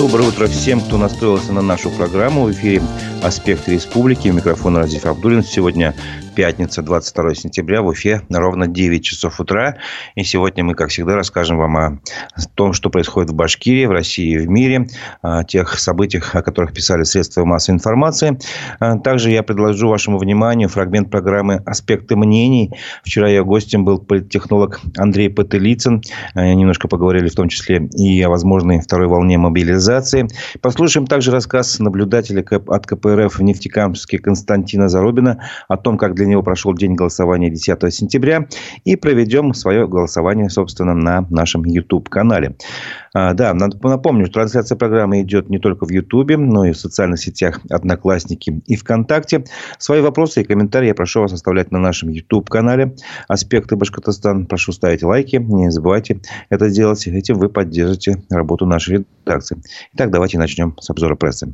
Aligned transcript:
Доброе 0.00 0.28
утро 0.28 0.46
всем, 0.46 0.80
кто 0.80 0.96
настроился 0.96 1.52
на 1.52 1.60
нашу 1.60 1.90
программу. 1.90 2.44
В 2.46 2.52
эфире 2.52 2.80
«Аспекты 3.22 3.72
республики». 3.72 4.28
Микрофон 4.28 4.78
Разиф 4.78 5.04
Абдулин. 5.04 5.44
Сегодня 5.44 5.94
пятница, 6.40 6.80
22 6.80 7.34
сентября, 7.34 7.82
в 7.82 7.88
Уфе 7.88 8.22
ровно 8.30 8.66
9 8.66 9.04
часов 9.04 9.40
утра. 9.40 9.76
И 10.14 10.24
сегодня 10.24 10.64
мы, 10.64 10.74
как 10.74 10.88
всегда, 10.88 11.14
расскажем 11.14 11.58
вам 11.58 11.76
о 11.76 11.98
том, 12.54 12.72
что 12.72 12.88
происходит 12.88 13.28
в 13.28 13.34
Башкирии, 13.34 13.84
в 13.84 13.90
России 13.90 14.32
и 14.32 14.38
в 14.38 14.48
мире, 14.48 14.86
о 15.20 15.44
тех 15.44 15.78
событиях, 15.78 16.34
о 16.34 16.40
которых 16.40 16.72
писали 16.72 17.02
средства 17.02 17.44
массовой 17.44 17.76
информации. 17.76 18.38
А 18.78 18.96
также 18.96 19.30
я 19.30 19.42
предложу 19.42 19.88
вашему 19.90 20.16
вниманию 20.16 20.70
фрагмент 20.70 21.10
программы 21.10 21.56
«Аспекты 21.66 22.16
мнений». 22.16 22.72
Вчера 23.04 23.28
ее 23.28 23.44
гостем 23.44 23.84
был 23.84 23.98
политтехнолог 23.98 24.80
Андрей 24.96 25.28
Пателицын. 25.28 26.00
Немножко 26.34 26.88
поговорили 26.88 27.28
в 27.28 27.34
том 27.34 27.50
числе 27.50 27.86
и 27.92 28.22
о 28.22 28.30
возможной 28.30 28.80
второй 28.80 29.08
волне 29.08 29.36
мобилизации. 29.36 30.26
Послушаем 30.62 31.06
также 31.06 31.32
рассказ 31.32 31.78
наблюдателя 31.80 32.42
от 32.68 32.86
КПРФ 32.86 33.38
в 33.38 33.42
Нефтекамске 33.42 34.18
Константина 34.18 34.88
Зарубина 34.88 35.46
о 35.68 35.76
том, 35.76 35.98
как 35.98 36.14
для 36.14 36.29
него 36.30 36.42
прошел 36.42 36.74
день 36.74 36.94
голосования 36.94 37.50
10 37.50 37.92
сентября. 37.92 38.48
И 38.84 38.96
проведем 38.96 39.54
свое 39.54 39.86
голосование, 39.86 40.48
собственно, 40.48 40.94
на 40.94 41.26
нашем 41.30 41.64
YouTube-канале. 41.64 42.56
А, 43.12 43.34
да, 43.34 43.54
напомню, 43.54 44.26
что 44.26 44.34
трансляция 44.34 44.76
программы 44.76 45.22
идет 45.22 45.50
не 45.50 45.58
только 45.58 45.84
в 45.84 45.90
YouTube, 45.90 46.36
но 46.36 46.64
и 46.64 46.72
в 46.72 46.78
социальных 46.78 47.20
сетях 47.20 47.60
Одноклассники 47.68 48.62
и 48.66 48.76
ВКонтакте. 48.76 49.44
Свои 49.78 50.00
вопросы 50.00 50.42
и 50.42 50.44
комментарии 50.44 50.88
я 50.88 50.94
прошу 50.94 51.20
вас 51.20 51.32
оставлять 51.32 51.70
на 51.72 51.78
нашем 51.78 52.08
YouTube-канале 52.10 52.94
«Аспекты 53.28 53.76
Башкортостан». 53.76 54.46
Прошу 54.46 54.72
ставить 54.72 55.02
лайки, 55.02 55.36
не 55.36 55.70
забывайте 55.70 56.20
это 56.48 56.70
делать. 56.70 57.06
Этим 57.06 57.38
вы 57.38 57.48
поддержите 57.48 58.22
работу 58.30 58.66
нашей 58.66 59.04
редакции. 59.24 59.58
Итак, 59.94 60.10
давайте 60.10 60.38
начнем 60.38 60.76
с 60.80 60.90
обзора 60.90 61.16
прессы. 61.16 61.52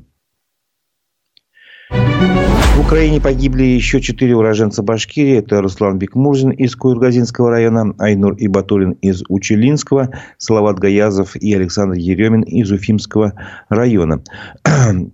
Украине 2.87 3.21
погибли 3.21 3.65
еще 3.65 4.01
четыре 4.01 4.37
уроженца 4.37 4.81
Башкирии. 4.81 5.39
Это 5.39 5.61
Руслан 5.61 5.99
Бекмурзин 5.99 6.51
из 6.51 6.77
Куйргазинского 6.77 7.51
района, 7.51 7.97
Айнур 7.99 8.37
Ибатулин 8.39 8.93
из 9.03 9.25
Учелинского, 9.29 10.11
Салават 10.39 10.79
Гаязов 10.79 11.35
и 11.35 11.53
Александр 11.53 11.97
Еремин 11.97 12.43
из 12.43 12.71
Уфимского 12.71 13.33
района. 13.69 14.23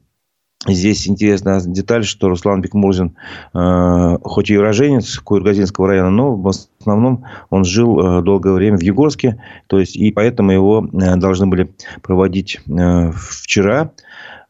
Здесь 0.68 1.08
интересная 1.08 1.62
деталь, 1.62 2.04
что 2.04 2.28
Руслан 2.28 2.60
Бекмурзин, 2.60 3.16
э, 3.54 4.18
хоть 4.22 4.50
и 4.50 4.58
уроженец 4.58 5.18
Куйргазинского 5.20 5.88
района, 5.88 6.10
но 6.10 6.36
в 6.36 6.46
основном 6.48 7.24
он 7.48 7.64
жил 7.64 7.98
э, 7.98 8.22
долгое 8.22 8.52
время 8.52 8.76
в 8.76 8.82
Югорске, 8.82 9.42
то 9.66 9.80
есть 9.80 9.96
и 9.96 10.12
поэтому 10.12 10.52
его 10.52 10.86
э, 10.92 11.16
должны 11.16 11.46
были 11.46 11.74
проводить 12.02 12.60
э, 12.68 13.12
вчера 13.12 13.92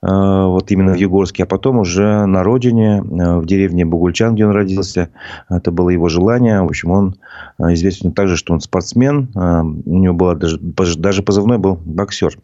вот 0.02 0.70
именно 0.72 0.94
в 0.94 0.96
Югорске, 0.96 1.44
а 1.44 1.46
потом 1.46 1.78
уже 1.78 2.26
на 2.26 2.42
родине, 2.42 2.98
э, 2.98 3.38
в 3.38 3.46
деревне 3.46 3.84
Бугульчан, 3.84 4.34
где 4.34 4.44
он 4.44 4.52
родился. 4.52 5.10
Это 5.48 5.70
было 5.70 5.90
его 5.90 6.08
желание. 6.08 6.60
В 6.60 6.66
общем, 6.66 6.90
он 6.90 7.16
э, 7.58 7.72
известен 7.74 8.12
также, 8.12 8.36
что 8.36 8.52
он 8.52 8.60
спортсмен. 8.60 9.30
У 9.34 9.98
него 9.98 10.14
было 10.14 10.34
даже, 10.34 10.58
даже 10.58 11.22
позывной 11.22 11.58
был 11.58 11.78
боксер. 11.84 12.36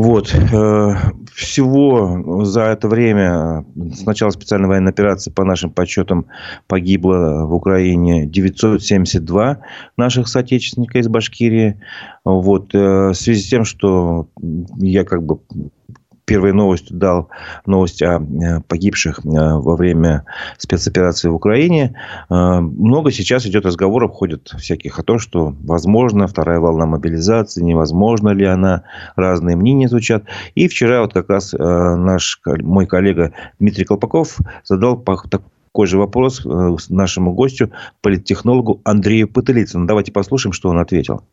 Вот. 0.00 0.34
Э, 0.34 0.94
всего 1.34 2.42
за 2.44 2.62
это 2.62 2.88
время 2.88 3.66
с 3.76 4.06
начала 4.06 4.30
специальной 4.30 4.66
военной 4.66 4.92
операции, 4.92 5.30
по 5.30 5.44
нашим 5.44 5.70
подсчетам, 5.70 6.24
погибло 6.68 7.44
в 7.44 7.52
Украине 7.52 8.24
972 8.24 9.58
наших 9.98 10.28
соотечественника 10.28 11.00
из 11.00 11.08
Башкирии. 11.08 11.82
Вот. 12.24 12.74
Э, 12.74 13.10
в 13.10 13.14
связи 13.14 13.42
с 13.42 13.50
тем, 13.50 13.66
что 13.66 14.30
я 14.78 15.04
как 15.04 15.22
бы 15.22 15.40
первой 16.30 16.52
новостью 16.52 16.96
дал 16.96 17.28
новость 17.66 18.02
о 18.02 18.20
э, 18.20 18.60
погибших 18.68 19.18
э, 19.18 19.22
во 19.24 19.74
время 19.74 20.26
спецоперации 20.58 21.28
в 21.28 21.34
Украине. 21.34 21.96
Э, 22.30 22.60
много 22.60 23.10
сейчас 23.10 23.46
идет 23.46 23.66
разговоров, 23.66 24.12
ходят 24.12 24.54
всяких 24.56 25.00
о 25.00 25.02
том, 25.02 25.18
что 25.18 25.56
возможно 25.64 26.28
вторая 26.28 26.60
волна 26.60 26.86
мобилизации, 26.86 27.64
невозможно 27.64 28.28
ли 28.28 28.44
она, 28.44 28.84
разные 29.16 29.56
мнения 29.56 29.88
звучат. 29.88 30.22
И 30.54 30.68
вчера 30.68 31.00
вот 31.00 31.14
как 31.14 31.28
раз 31.28 31.52
наш, 31.52 32.40
мой 32.46 32.86
коллега 32.86 33.32
Дмитрий 33.58 33.84
Колпаков 33.84 34.38
задал 34.62 35.02
такой 35.02 35.86
же 35.88 35.98
вопрос 35.98 36.42
нашему 36.88 37.32
гостю, 37.32 37.72
политтехнологу 38.02 38.80
Андрею 38.84 39.26
Пытылицыну. 39.26 39.86
Давайте 39.86 40.12
послушаем, 40.12 40.52
что 40.52 40.68
он 40.68 40.78
ответил. 40.78 41.24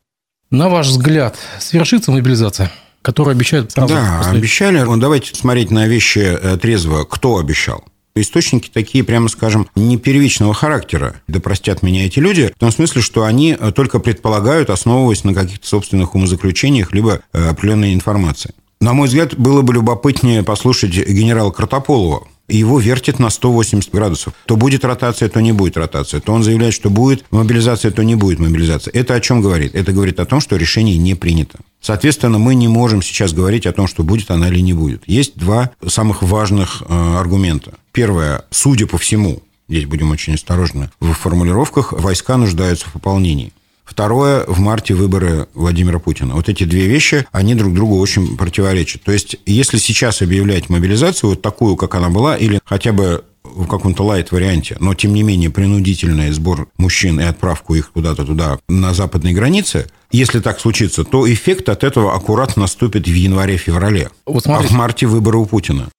На 0.49 0.69
ваш 0.69 0.87
взгляд, 0.87 1.35
свершится 1.59 2.11
мобилизация? 2.11 2.71
Которые 3.01 3.33
обещают 3.33 3.71
сразу. 3.71 3.93
Да, 3.93 4.17
после... 4.19 4.37
обещали. 4.37 4.79
Ну, 4.81 4.97
давайте 4.97 5.33
смотреть 5.35 5.71
на 5.71 5.87
вещи 5.87 6.19
э, 6.19 6.57
трезво. 6.57 7.03
Кто 7.03 7.37
обещал? 7.37 7.83
Источники 8.15 8.69
такие, 8.73 9.03
прямо 9.03 9.29
скажем, 9.29 9.67
не 9.75 9.97
первичного 9.97 10.53
характера. 10.53 11.21
Да 11.27 11.39
простят 11.39 11.83
меня 11.83 12.05
эти 12.05 12.19
люди. 12.19 12.51
В 12.55 12.59
том 12.59 12.71
смысле, 12.71 13.01
что 13.01 13.23
они 13.23 13.55
э, 13.59 13.71
только 13.71 13.99
предполагают, 13.99 14.69
основываясь 14.69 15.23
на 15.23 15.33
каких-то 15.33 15.67
собственных 15.67 16.15
умозаключениях, 16.15 16.93
либо 16.93 17.21
э, 17.33 17.49
определенной 17.49 17.93
информации. 17.93 18.53
На 18.79 18.93
мой 18.93 19.07
взгляд, 19.07 19.35
было 19.37 19.61
бы 19.61 19.73
любопытнее 19.73 20.43
послушать 20.43 20.91
генерала 20.91 21.51
Картополова, 21.51 22.27
его 22.55 22.79
вертит 22.79 23.19
на 23.19 23.29
180 23.29 23.91
градусов. 23.91 24.33
То 24.45 24.55
будет 24.55 24.85
ротация, 24.85 25.29
то 25.29 25.41
не 25.41 25.51
будет 25.51 25.77
ротация. 25.77 26.21
То 26.21 26.33
он 26.33 26.43
заявляет, 26.43 26.73
что 26.73 26.89
будет 26.89 27.25
мобилизация, 27.31 27.91
то 27.91 28.03
не 28.03 28.15
будет 28.15 28.39
мобилизация. 28.39 28.91
Это 28.93 29.15
о 29.15 29.19
чем 29.19 29.41
говорит? 29.41 29.75
Это 29.75 29.91
говорит 29.91 30.19
о 30.19 30.25
том, 30.25 30.39
что 30.39 30.55
решение 30.55 30.97
не 30.97 31.15
принято. 31.15 31.59
Соответственно, 31.81 32.37
мы 32.37 32.55
не 32.55 32.67
можем 32.67 33.01
сейчас 33.01 33.33
говорить 33.33 33.65
о 33.65 33.73
том, 33.73 33.87
что 33.87 34.03
будет 34.03 34.31
она 34.31 34.47
или 34.47 34.59
не 34.59 34.73
будет. 34.73 35.03
Есть 35.07 35.37
два 35.37 35.71
самых 35.85 36.23
важных 36.23 36.83
э, 36.87 37.15
аргумента. 37.17 37.73
Первое, 37.91 38.43
судя 38.49 38.87
по 38.87 38.97
всему, 38.97 39.41
здесь 39.67 39.85
будем 39.85 40.11
очень 40.11 40.35
осторожны 40.35 40.89
в 40.99 41.13
формулировках, 41.13 41.93
войска 41.93 42.37
нуждаются 42.37 42.87
в 42.89 42.93
пополнении. 42.93 43.51
Второе, 43.87 44.43
в 44.47 44.59
марте 44.59 44.93
выборы 44.93 45.47
Владимира 45.53 45.97
Путина. 45.97 46.35
Вот 46.35 46.49
эти 46.49 46.65
две 46.65 46.87
вещи, 46.87 47.25
они 47.31 47.55
друг 47.55 47.73
другу 47.73 47.97
очень 47.97 48.35
противоречат. 48.35 49.01
То 49.03 49.13
есть, 49.13 49.37
если 49.45 49.77
сейчас 49.77 50.21
объявлять 50.21 50.69
мобилизацию 50.69 51.31
вот 51.31 51.41
такую, 51.41 51.77
как 51.77 51.95
она 51.95 52.09
была, 52.09 52.35
или 52.35 52.59
хотя 52.65 52.91
бы 52.91 53.23
в 53.43 53.65
каком-то 53.65 54.03
лайт-варианте, 54.03 54.75
но, 54.81 54.93
тем 54.93 55.13
не 55.13 55.23
менее, 55.23 55.49
принудительный 55.49 56.31
сбор 56.31 56.67
мужчин 56.77 57.17
и 57.21 57.23
отправку 57.23 57.75
их 57.75 57.93
куда-то 57.93 58.25
туда, 58.25 58.59
на 58.67 58.93
западной 58.93 59.33
границе, 59.33 59.87
если 60.11 60.41
так 60.41 60.59
случится, 60.59 61.05
то 61.05 61.31
эффект 61.31 61.69
от 61.69 61.85
этого 61.85 62.13
аккуратно 62.13 62.63
наступит 62.63 63.07
в 63.07 63.13
январе-феврале. 63.13 64.09
Вот 64.25 64.45
а 64.47 64.59
в 64.59 64.71
марте 64.71 65.07
выборы 65.07 65.37
у 65.37 65.45
Путина. 65.45 65.89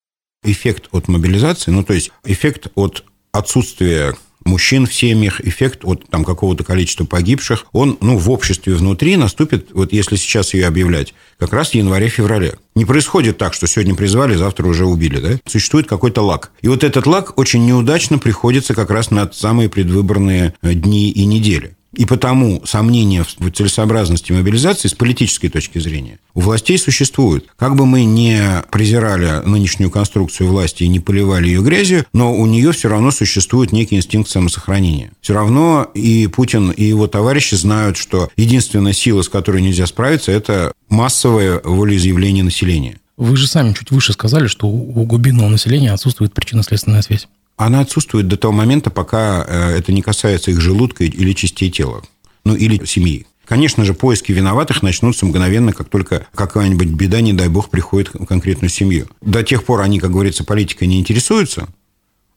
Эффект 0.45 0.89
от 0.93 1.09
мобилизации, 1.09 1.71
ну, 1.71 1.83
то 1.83 1.95
есть 1.95 2.13
эффект 2.25 2.69
от 2.75 3.05
отсутствия 3.33 4.15
мужчин 4.49 4.87
в 4.87 4.95
семьях, 4.95 5.41
эффект 5.41 5.81
от 5.85 6.09
там, 6.09 6.25
какого-то 6.25 6.65
количества 6.65 7.05
погибших, 7.05 7.67
он 7.73 7.99
ну, 8.01 8.19
в 8.19 8.31
обществе 8.31 8.75
внутри 8.75 9.17
наступит, 9.17 9.69
вот 9.73 9.93
если 9.93 10.17
сейчас 10.17 10.55
ее 10.55 10.67
объявлять, 10.67 11.15
как 11.39 11.53
раз 11.53 11.71
в 11.71 11.75
январе-феврале. 11.75 12.55
Не 12.75 12.85
происходит 12.85 13.39
так, 13.39 13.55
что 13.55 13.67
сегодня 13.67 13.95
призвали, 13.95 14.35
завтра 14.35 14.67
уже 14.67 14.87
убили. 14.87 15.21
Да? 15.21 15.39
Существует 15.47 15.87
какой-то 15.87 16.23
лак. 16.23 16.51
И 16.63 16.69
вот 16.69 16.85
этот 16.85 17.07
лак 17.07 17.39
очень 17.39 17.65
неудачно 17.67 18.19
приходится 18.19 18.75
как 18.75 18.91
раз 18.91 19.11
на 19.11 19.31
самые 19.33 19.69
предвыборные 19.69 20.55
э, 20.63 20.75
дни 20.75 21.11
и 21.11 21.25
недели. 21.25 21.77
И 21.95 22.05
потому 22.05 22.63
сомнения 22.67 23.25
в 23.25 23.51
целесообразности 23.51 24.33
мобилизации 24.33 24.89
с 24.89 24.95
политической 24.95 25.49
точки 25.49 25.79
зрения 25.79 26.19
у 26.35 26.41
властей 26.41 26.79
существуют. 26.79 27.47
Как 27.57 27.77
бы 27.77 27.87
мы 27.87 28.05
не 28.05 28.63
презирали 28.71 29.47
нынешнюю 29.47 29.91
конструкцию 29.91 30.51
власти 30.51 30.83
и 30.85 30.89
не 30.89 31.01
поливали 31.01 31.47
ее 31.47 31.63
грязью, 31.63 32.05
но 32.13 32.35
у 32.35 32.47
нее 32.47 32.73
все 32.73 32.89
равно 32.89 33.11
существует 33.11 33.73
некий 33.73 33.97
инстинкт 33.97 34.31
самосохранения. 34.31 35.13
Все 35.21 35.33
равно 35.33 35.91
и 35.95 36.27
Путин, 36.27 36.71
и 36.71 36.85
его 36.85 37.07
товарищи 37.07 37.55
знают, 37.55 37.97
что 37.97 38.29
единственная 38.37 38.93
сила, 38.93 39.23
с 39.23 39.29
которой 39.29 39.63
нельзя 39.63 39.87
справиться, 39.87 40.31
это 40.31 40.73
массовое 40.89 41.61
волеизъявление 41.65 42.45
населения. 42.45 42.99
Вы 43.17 43.37
же 43.37 43.49
сами 43.49 43.73
чуть 43.73 43.91
выше 43.91 44.13
сказали, 44.13 44.47
что 44.47 44.69
у 44.69 45.05
глубинного 45.05 45.49
населения 45.49 45.93
отсутствует 45.93 46.33
причинно-следственная 46.33 47.03
связь. 47.03 47.27
Она 47.59 47.81
отсутствует 47.81 48.29
до 48.29 48.37
того 48.37 48.55
момента, 48.55 48.89
пока 48.89 49.45
э, 49.47 49.79
это 49.79 49.93
не 49.93 50.01
касается 50.01 50.53
их 50.53 50.61
желудка 50.61 51.05
или 51.05 51.33
частей 51.33 51.71
тела. 51.71 52.03
Ну, 52.45 52.55
или 52.55 52.83
семьи. 52.87 53.27
Конечно 53.45 53.85
же, 53.85 53.95
поиски 53.95 54.31
виноватых 54.31 54.83
начнутся 54.83 55.27
мгновенно, 55.27 55.73
как 55.73 55.89
только 55.89 56.27
какая-нибудь 56.35 56.89
беда, 56.89 57.21
не 57.21 57.33
дай 57.33 57.49
бог, 57.49 57.69
приходит 57.69 58.15
в 58.15 58.27
конкретную 58.27 58.71
семью. 58.71 59.09
До 59.21 59.43
тех 59.43 59.65
пор 59.65 59.81
они, 59.81 59.99
как 59.99 60.13
говорится, 60.13 60.45
политикой 60.45 60.87
не 60.87 61.01
интересуются, 61.01 61.69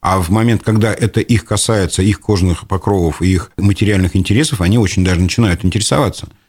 а 0.02 0.20
в 0.20 0.30
момент, 0.30 0.64
когда 0.64 0.92
это 0.92 1.20
их 1.20 1.46
касается, 1.46 2.02
их 2.02 2.20
кожных 2.20 2.68
покровов 2.68 3.22
и 3.22 3.28
их 3.28 3.52
материальных 3.58 4.16
интересов, 4.16 4.62
они 4.62 4.80
очень 4.80 5.06
даже 5.06 5.22
начинают 5.22 5.64
интересоваться– 5.64 6.30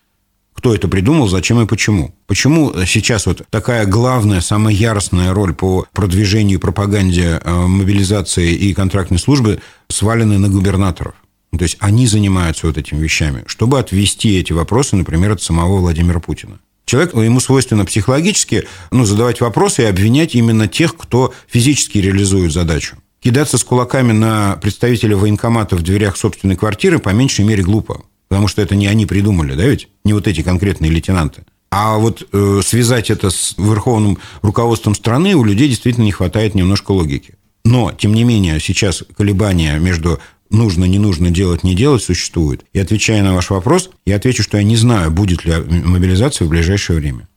кто 0.54 0.74
это 0.74 0.88
придумал, 0.88 1.28
зачем 1.28 1.60
и 1.60 1.66
почему. 1.66 2.14
Почему 2.26 2.72
сейчас 2.86 3.26
вот 3.26 3.42
такая 3.50 3.86
главная, 3.86 4.40
самая 4.40 4.74
яростная 4.74 5.32
роль 5.32 5.54
по 5.54 5.86
продвижению 5.92 6.60
пропаганде 6.60 7.40
э, 7.42 7.52
мобилизации 7.66 8.52
и 8.52 8.74
контрактной 8.74 9.18
службы 9.18 9.60
свалены 9.88 10.38
на 10.38 10.48
губернаторов? 10.48 11.14
Ну, 11.52 11.58
то 11.58 11.64
есть 11.64 11.76
они 11.80 12.06
занимаются 12.06 12.66
вот 12.66 12.78
этими 12.78 12.98
вещами, 12.98 13.44
чтобы 13.46 13.78
отвести 13.78 14.38
эти 14.38 14.52
вопросы, 14.52 14.96
например, 14.96 15.32
от 15.32 15.42
самого 15.42 15.78
Владимира 15.78 16.20
Путина. 16.20 16.60
Человек, 16.84 17.14
ему 17.14 17.40
свойственно 17.40 17.84
психологически 17.84 18.66
ну, 18.90 19.04
задавать 19.04 19.40
вопросы 19.40 19.82
и 19.82 19.86
обвинять 19.86 20.34
именно 20.34 20.68
тех, 20.68 20.96
кто 20.96 21.32
физически 21.46 21.98
реализует 21.98 22.52
задачу. 22.52 22.96
Кидаться 23.20 23.56
с 23.56 23.64
кулаками 23.64 24.12
на 24.12 24.56
представителя 24.56 25.16
военкомата 25.16 25.76
в 25.76 25.82
дверях 25.82 26.16
собственной 26.16 26.56
квартиры 26.56 26.98
по 26.98 27.10
меньшей 27.10 27.44
мере 27.44 27.62
глупо. 27.62 28.02
Потому 28.32 28.48
что 28.48 28.62
это 28.62 28.74
не 28.76 28.86
они 28.86 29.04
придумали, 29.04 29.54
да 29.54 29.66
ведь? 29.66 29.88
Не 30.06 30.14
вот 30.14 30.26
эти 30.26 30.40
конкретные 30.40 30.90
лейтенанты. 30.90 31.44
А 31.70 31.98
вот 31.98 32.26
э, 32.32 32.60
связать 32.64 33.10
это 33.10 33.28
с 33.28 33.54
верховным 33.58 34.16
руководством 34.40 34.94
страны 34.94 35.34
у 35.34 35.44
людей 35.44 35.68
действительно 35.68 36.04
не 36.04 36.12
хватает 36.12 36.54
немножко 36.54 36.92
логики. 36.92 37.34
Но, 37.66 37.92
тем 37.92 38.14
не 38.14 38.24
менее, 38.24 38.58
сейчас 38.58 39.04
колебания 39.18 39.78
между 39.78 40.18
нужно, 40.48 40.86
не 40.86 40.98
нужно 40.98 41.28
делать, 41.28 41.62
не 41.62 41.74
делать 41.74 42.02
существуют. 42.02 42.64
И 42.72 42.78
отвечая 42.78 43.22
на 43.22 43.34
ваш 43.34 43.50
вопрос, 43.50 43.90
я 44.06 44.16
отвечу, 44.16 44.42
что 44.42 44.56
я 44.56 44.62
не 44.62 44.76
знаю, 44.76 45.10
будет 45.10 45.44
ли 45.44 45.52
мобилизация 45.84 46.46
в 46.46 46.48
ближайшее 46.48 47.00
время. 47.00 47.28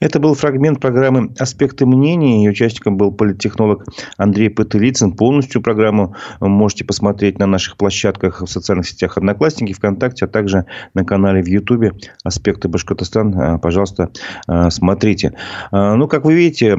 Это 0.00 0.18
был 0.18 0.32
фрагмент 0.32 0.80
программы 0.80 1.30
«Аспекты 1.38 1.84
мнений». 1.84 2.38
Ее 2.38 2.52
участником 2.52 2.96
был 2.96 3.12
политтехнолог 3.12 3.84
Андрей 4.16 4.48
Пытылицын. 4.48 5.12
Полностью 5.12 5.60
программу 5.60 6.14
можете 6.40 6.86
посмотреть 6.86 7.38
на 7.38 7.44
наших 7.46 7.76
площадках 7.76 8.40
в 8.40 8.46
социальных 8.46 8.88
сетях 8.88 9.18
«Одноклассники», 9.18 9.74
ВКонтакте, 9.74 10.24
а 10.24 10.28
также 10.28 10.64
на 10.94 11.04
канале 11.04 11.42
в 11.42 11.48
Ютубе 11.48 11.92
«Аспекты 12.24 12.68
Башкортостан». 12.68 13.34
А, 13.38 13.58
пожалуйста, 13.58 14.10
а, 14.46 14.70
смотрите. 14.70 15.34
А, 15.70 15.94
ну, 15.96 16.08
как 16.08 16.24
вы 16.24 16.32
видите, 16.32 16.78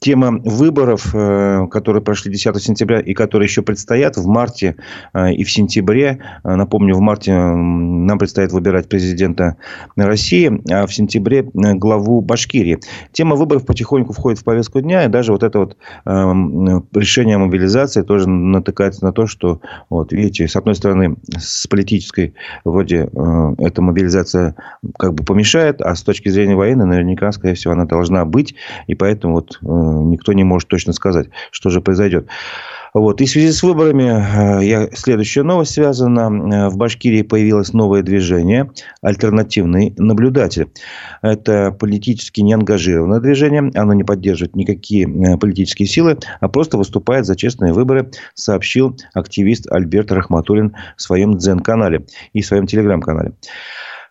тема 0.00 0.40
выборов, 0.42 1.12
которые 1.70 2.02
прошли 2.02 2.32
10 2.32 2.62
сентября 2.62 3.00
и 3.00 3.12
которые 3.12 3.48
еще 3.48 3.60
предстоят 3.60 4.16
в 4.16 4.26
марте 4.26 4.76
и 5.14 5.44
в 5.44 5.50
сентябре. 5.50 6.20
Напомню, 6.42 6.94
в 6.94 7.00
марте 7.00 7.34
нам 7.34 8.18
предстоит 8.18 8.50
выбирать 8.52 8.88
президента 8.88 9.56
России, 9.94 10.50
а 10.72 10.86
в 10.86 10.94
сентябре 10.94 11.42
главу 11.52 12.22
Башкортостана 12.22 12.45
Башкирии. 12.46 12.78
Тема 13.12 13.36
выборов 13.36 13.66
потихоньку 13.66 14.12
входит 14.12 14.38
в 14.38 14.44
повестку 14.44 14.80
дня, 14.80 15.04
и 15.04 15.08
даже 15.08 15.32
вот 15.32 15.42
это 15.42 15.58
вот 15.58 15.76
э, 16.04 16.10
решение 16.94 17.36
о 17.36 17.40
мобилизации 17.40 18.02
тоже 18.02 18.28
натыкается 18.28 19.04
на 19.04 19.12
то, 19.12 19.26
что, 19.26 19.60
вот 19.90 20.12
видите, 20.12 20.46
с 20.46 20.56
одной 20.56 20.74
стороны, 20.74 21.16
с 21.36 21.66
политической 21.66 22.34
вроде 22.64 23.08
э, 23.12 23.54
эта 23.58 23.82
мобилизация 23.82 24.54
как 24.98 25.14
бы 25.14 25.24
помешает, 25.24 25.80
а 25.80 25.94
с 25.94 26.02
точки 26.02 26.28
зрения 26.28 26.54
военной, 26.54 26.86
наверняка, 26.86 27.32
скорее 27.32 27.54
всего, 27.54 27.72
она 27.72 27.84
должна 27.84 28.24
быть, 28.24 28.54
и 28.86 28.94
поэтому 28.94 29.34
вот 29.34 29.58
э, 29.60 29.66
никто 29.66 30.32
не 30.32 30.44
может 30.44 30.68
точно 30.68 30.92
сказать, 30.92 31.28
что 31.50 31.70
же 31.70 31.80
произойдет. 31.80 32.28
Вот. 32.96 33.20
И 33.20 33.26
в 33.26 33.28
связи 33.28 33.52
с 33.52 33.62
выборами, 33.62 34.04
э, 34.04 34.64
я, 34.64 34.88
следующая 34.94 35.42
новость 35.42 35.74
связана. 35.74 36.30
Э, 36.30 36.68
в 36.70 36.78
Башкирии 36.78 37.20
появилось 37.20 37.74
новое 37.74 38.02
движение 38.02 38.70
«Альтернативный 39.02 39.92
наблюдатель». 39.98 40.68
Это 41.20 41.72
политически 41.78 42.40
неангажированное 42.40 43.20
движение. 43.20 43.70
Оно 43.74 43.92
не 43.92 44.02
поддерживает 44.02 44.56
никакие 44.56 45.06
э, 45.06 45.36
политические 45.36 45.88
силы, 45.88 46.16
а 46.40 46.48
просто 46.48 46.78
выступает 46.78 47.26
за 47.26 47.36
честные 47.36 47.74
выборы, 47.74 48.10
сообщил 48.32 48.96
активист 49.12 49.70
Альберт 49.70 50.10
Рахматуллин 50.10 50.74
в 50.96 51.02
своем 51.02 51.36
Дзен-канале 51.36 52.06
и 52.32 52.40
в 52.40 52.46
своем 52.46 52.66
Телеграм-канале. 52.66 53.34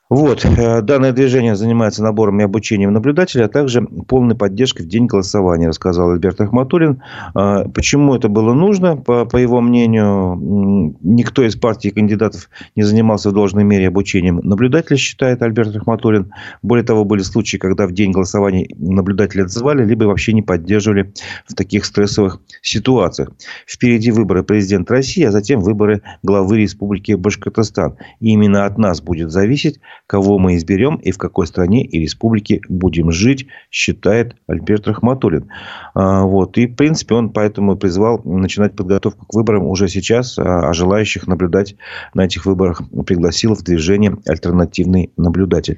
Вот. 0.08 0.46
Э, 0.46 0.82
данное 0.84 1.14
движение 1.14 1.56
занимается 1.56 2.04
набором 2.04 2.40
и 2.40 2.44
обучением 2.44 2.94
наблюдателей, 2.94 3.46
а 3.46 3.48
также 3.48 3.82
полной 3.82 4.36
поддержкой 4.36 4.84
в 4.84 4.88
день 4.88 5.08
голосования, 5.08 5.68
рассказал 5.68 6.12
Альберт 6.12 6.40
Ахматуллин. 6.42 7.02
А, 7.34 7.68
почему 7.70 8.14
это 8.14 8.30
было 8.30 8.54
нужно? 8.54 8.98
По, 8.98 9.26
по 9.26 9.38
его 9.38 9.62
мнению, 9.62 10.96
никто 11.02 11.44
из 11.44 11.56
партий 11.56 11.90
кандидатов 11.90 12.52
не 12.76 12.84
занимался 12.84 13.32
в 13.32 13.34
должной 13.34 13.64
мере 13.64 13.88
обучением 13.88 14.42
наблюдателя, 14.44 14.96
считает 14.96 15.42
Альберт 15.42 15.76
Ахматуллин. 15.76 16.32
Более 16.62 16.86
того, 16.86 17.04
были 17.04 17.24
случаи, 17.24 17.58
когда 17.58 17.88
в 17.88 17.92
день 17.92 18.12
голосования 18.12 18.68
наблюдатели 18.78 19.42
отзывали, 19.42 19.84
либо 19.84 20.04
вообще 20.04 20.34
не 20.34 20.44
поддерживали 20.44 21.14
в 21.48 21.56
таких 21.56 21.84
стрессовых 21.84 22.42
ситуациях. 22.62 23.32
Впереди 23.66 24.12
выборы 24.12 24.44
президента 24.44 24.94
России, 24.94 25.24
а 25.24 25.32
затем 25.32 25.62
выборы 25.62 26.04
главы 26.22 26.60
Республики 26.60 27.14
Башкортостан. 27.14 27.96
И 28.20 28.30
именно 28.30 28.66
от 28.66 28.78
нас 28.78 29.02
будет 29.02 29.32
зависеть, 29.32 29.80
кого 30.08 30.38
мы 30.38 30.56
изберем 30.56 30.96
и 30.98 31.12
в 31.12 31.18
какой 31.18 31.48
стране 31.48 31.84
и 31.84 32.00
республике 32.00 32.62
будем 32.70 33.12
жить, 33.12 33.48
считает 33.72 34.36
Альберт 34.48 34.88
Рахматуллин. 34.88 35.50
А, 35.94 36.24
вот. 36.24 36.58
И, 36.58 36.68
в 36.68 36.76
принципе, 36.76 37.16
он 37.16 37.32
поэтому 37.32 37.76
призвал 37.76 38.22
начинать 38.24 38.76
подготовку 38.76 39.26
к 39.26 39.34
выборам 39.34 39.66
уже 39.66 39.88
сейчас, 39.88 40.38
а, 40.38 40.70
а 40.70 40.74
желающих 40.74 41.28
наблюдать 41.28 41.76
на 42.14 42.26
этих 42.26 42.46
выборах 42.46 42.82
пригласил 43.06 43.56
в 43.56 43.64
движение 43.64 44.18
альтернативный 44.28 45.12
наблюдатель. 45.18 45.78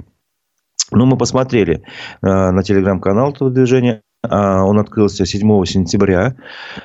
Ну, 0.91 1.05
мы 1.05 1.17
посмотрели 1.17 1.83
а, 2.21 2.51
на 2.51 2.63
телеграм-канал 2.63 3.31
этого 3.31 3.49
движения. 3.49 4.01
Он 4.23 4.79
открылся 4.79 5.25
7 5.25 5.65
сентября. 5.65 6.35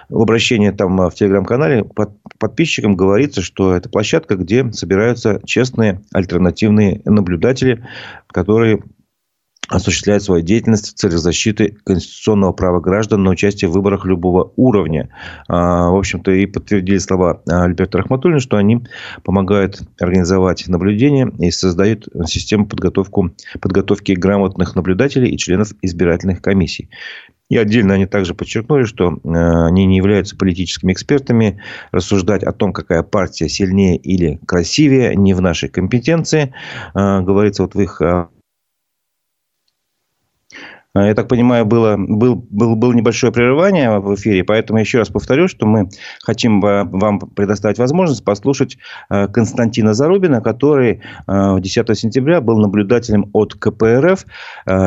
В 0.09 0.21
обращении 0.21 0.71
там 0.71 0.97
в 1.09 1.15
телеграм-канале 1.15 1.85
под 1.85 2.11
подписчикам 2.39 2.97
говорится, 2.97 3.41
что 3.41 3.75
это 3.75 3.89
площадка, 3.89 4.37
где 4.37 4.71
собираются 4.73 5.41
честные 5.45 6.03
альтернативные 6.13 7.01
наблюдатели, 7.05 7.85
которые 8.29 8.83
осуществляет 9.73 10.23
свою 10.23 10.43
деятельность 10.43 10.93
в 10.93 10.95
целях 10.95 11.19
защиты 11.19 11.77
конституционного 11.85 12.53
права 12.53 12.81
граждан 12.81 13.23
на 13.23 13.31
участие 13.31 13.69
в 13.71 13.73
выборах 13.73 14.05
любого 14.05 14.53
уровня. 14.57 15.09
В 15.49 15.97
общем-то, 15.99 16.31
и 16.31 16.47
подтвердили 16.47 16.99
слова 16.99 17.43
Альберта 17.47 17.99
Рахматуллина, 17.99 18.41
что 18.41 18.57
они 18.57 18.85
помогают 19.25 19.83
организовать 20.01 20.67
наблюдение 20.69 21.33
и 21.39 21.51
создают 21.51 22.09
систему 22.27 22.67
подготовку, 22.67 23.31
подготовки 23.61 24.13
грамотных 24.13 24.77
наблюдателей 24.77 25.31
и 25.31 25.39
членов 25.39 25.73
избирательных 25.83 26.43
комиссий. 26.43 26.89
И 27.49 27.57
отдельно 27.59 27.93
они 27.93 28.07
также 28.07 28.35
подчеркнули, 28.35 28.85
что 28.85 29.13
э, 29.13 29.29
они 29.67 29.85
не 29.85 29.99
являются 29.99 30.37
политическими 30.39 30.95
экспертами. 30.95 31.61
Рассуждать 31.91 32.43
о 32.43 32.53
том, 32.53 32.73
какая 32.73 33.03
партия 33.03 33.47
сильнее 33.51 33.99
или 33.99 34.41
красивее, 34.47 35.15
не 35.17 35.35
в 35.35 35.43
нашей 35.43 35.69
компетенции. 35.69 36.55
Говорится 36.95 37.65
вот 37.65 37.75
в 37.75 37.81
их 37.81 38.01
а, 38.01 38.31
я 40.95 41.15
так 41.15 41.29
понимаю, 41.29 41.65
было, 41.65 41.97
был, 41.97 42.47
был, 42.51 42.77
было 42.77 42.93
небольшое 42.93 43.33
прерывание 43.33 43.99
в 43.99 44.15
эфире, 44.15 44.45
поэтому 44.45 44.79
еще 44.79 44.99
раз 44.99 45.09
повторю, 45.09 45.49
что 45.49 45.67
мы 45.67 45.89
хотим 46.23 46.61
вам 46.61 47.19
предоставить 47.21 47.79
возможность 47.79 48.25
послушать 48.25 48.77
а, 49.09 49.27
Константина 49.29 49.95
Зарубина, 49.95 50.43
который 50.43 51.03
10 51.27 51.91
а, 51.91 51.95
сентября 51.95 52.41
был 52.41 52.59
наблюдателем 52.59 53.31
от 53.33 53.55
КПРФ. 53.55 54.25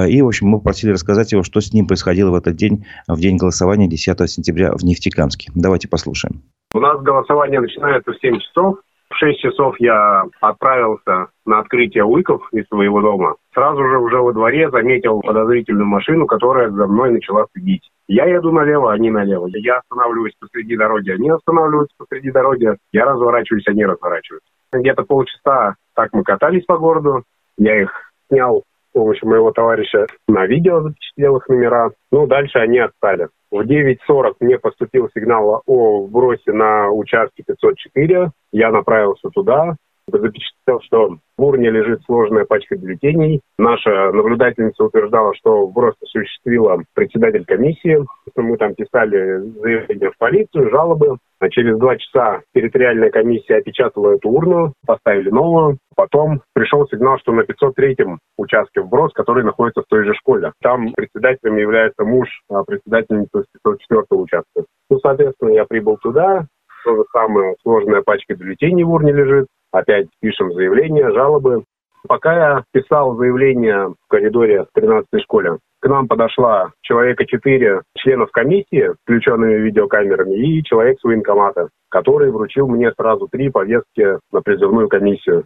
И, 0.07 0.22
в 0.22 0.28
общем, 0.28 0.48
мы 0.48 0.62
просили 0.62 0.92
рассказать 0.92 1.31
его, 1.31 1.44
что 1.44 1.60
с 1.60 1.74
ним 1.74 1.88
происходило 1.88 2.31
в 2.31 2.36
этот 2.36 2.56
день, 2.56 2.86
в 3.08 3.20
день 3.20 3.38
голосования 3.38 3.88
10 3.88 4.29
сентября 4.29 4.74
в 4.74 4.84
Нефтекамске. 4.84 5.51
Давайте 5.56 5.88
послушаем. 5.88 6.44
У 6.74 6.79
нас 6.79 7.01
голосование 7.01 7.60
начинается 7.62 8.12
в 8.12 8.20
7 8.20 8.39
часов. 8.39 8.79
В 9.15 9.17
6 9.17 9.39
часов 9.39 9.75
я 9.79 10.25
отправился 10.41 11.27
на 11.45 11.60
открытие 11.60 12.03
Уиков 12.03 12.50
из 12.51 12.67
своего 12.67 13.00
дома. 13.00 13.36
Сразу 13.53 13.81
же 13.88 13.98
уже 13.98 14.17
во 14.17 14.34
дворе 14.34 14.69
заметил 14.69 15.22
подозрительную 15.22 15.88
машину, 15.88 16.25
которая 16.25 16.69
за 16.69 16.86
мной 16.86 17.12
начала 17.12 17.45
следить. 17.53 17.89
Я 18.10 18.25
еду 18.25 18.51
налево, 18.51 18.91
они 18.91 19.10
налево. 19.12 19.48
Я 19.53 19.77
останавливаюсь 19.77 20.36
посреди 20.38 20.75
дороги, 20.75 21.12
они 21.12 21.29
останавливаются 21.29 21.95
посреди 21.98 22.29
дороги. 22.29 22.75
Я 22.91 23.05
разворачиваюсь, 23.05 23.65
они 23.67 23.86
разворачиваются. 23.86 24.50
Где-то 24.74 25.03
полчаса 25.03 25.75
так 25.95 26.10
мы 26.12 26.24
катались 26.24 26.65
по 26.65 26.77
городу. 26.77 27.24
Я 27.57 27.84
их 27.84 27.91
снял 28.29 28.63
с 28.89 28.91
помощью 28.91 29.29
моего 29.29 29.51
товарища 29.51 30.07
на 30.27 30.45
видео, 30.45 30.81
запечатлел 30.81 31.38
их 31.38 31.48
номера. 31.48 31.91
Ну, 32.12 32.27
дальше 32.27 32.60
они 32.60 32.79
отстали. 32.79 33.29
В 33.55 33.62
9.40 33.62 34.35
мне 34.41 34.59
поступил 34.59 35.09
сигнал 35.15 35.63
о 35.65 36.01
вбросе 36.03 36.51
на 36.51 36.91
участке 36.91 37.41
504. 37.47 38.31
Я 38.51 38.69
направился 38.69 39.29
туда, 39.29 39.77
запечатлел, 40.07 40.81
что 40.81 41.17
в 41.38 41.43
урне 41.43 41.69
лежит 41.69 42.01
сложная 42.05 42.45
пачка 42.45 42.75
бюллетеней. 42.75 43.41
Наша 43.57 44.12
наблюдательница 44.12 44.83
утверждала, 44.83 45.33
что 45.35 45.65
вброс 45.67 45.95
осуществила 46.01 46.81
председатель 46.93 47.45
комиссии. 47.45 48.05
Мы 48.35 48.57
там 48.57 48.75
писали 48.75 49.39
заявление 49.59 50.12
в 50.12 50.17
полицию, 50.17 50.69
жалобы. 50.69 51.17
А 51.39 51.50
через 51.50 51.77
два 51.77 51.97
часа 51.97 52.41
территориальная 52.53 53.12
комиссия 53.12 53.57
опечатала 53.57 54.15
эту 54.15 54.29
урну, 54.29 54.74
поставили 54.85 55.29
новую. 55.29 55.77
Потом 55.95 56.41
пришел 56.53 56.88
сигнал, 56.88 57.19
что 57.19 57.33
на 57.33 57.41
503-м 57.41 58.19
участке 58.38 58.81
вброс, 58.81 59.12
который 59.13 59.43
находится 59.43 59.81
в 59.81 59.88
той 59.88 60.05
же 60.05 60.13
школе. 60.13 60.53
Там 60.62 60.93
председателем 60.93 61.57
является 61.57 62.03
муж 62.03 62.27
а 62.50 62.63
председательницы 62.63 63.43
504-го 63.65 64.21
участка. 64.21 64.63
Ну, 64.89 65.00
соответственно, 65.00 65.50
я 65.50 65.65
прибыл 65.65 65.97
туда, 65.97 66.47
то 66.85 66.95
же 66.95 67.03
самое, 67.12 67.55
сложная 67.63 68.01
пачка 68.01 68.35
бюллетеней 68.35 68.83
в 68.83 68.91
урне 68.91 69.12
лежит. 69.12 69.47
Опять 69.75 70.08
пишем 70.22 70.53
заявление, 70.53 71.12
жалобы. 71.12 71.65
Пока 72.08 72.34
я 72.34 72.63
писал 72.72 73.17
заявление 73.17 73.89
в 73.89 74.08
коридоре 74.08 74.63
в 74.63 74.77
13-й 74.77 75.20
школе, 75.20 75.58
к 75.82 75.89
нам 75.89 76.08
подошла 76.08 76.72
человека 76.82 77.25
четыре 77.25 77.82
членов 77.98 78.32
комиссии, 78.32 78.94
включенными 79.03 79.55
видеокамерами, 79.55 80.34
и 80.34 80.63
человек 80.63 80.98
с 81.01 81.03
военкомата, 81.03 81.67
который 81.89 82.32
вручил 82.32 82.67
мне 82.67 82.89
сразу 82.94 83.27
три 83.29 83.50
повестки 83.50 84.17
на 84.32 84.41
призывную 84.41 84.88
комиссию. 84.88 85.44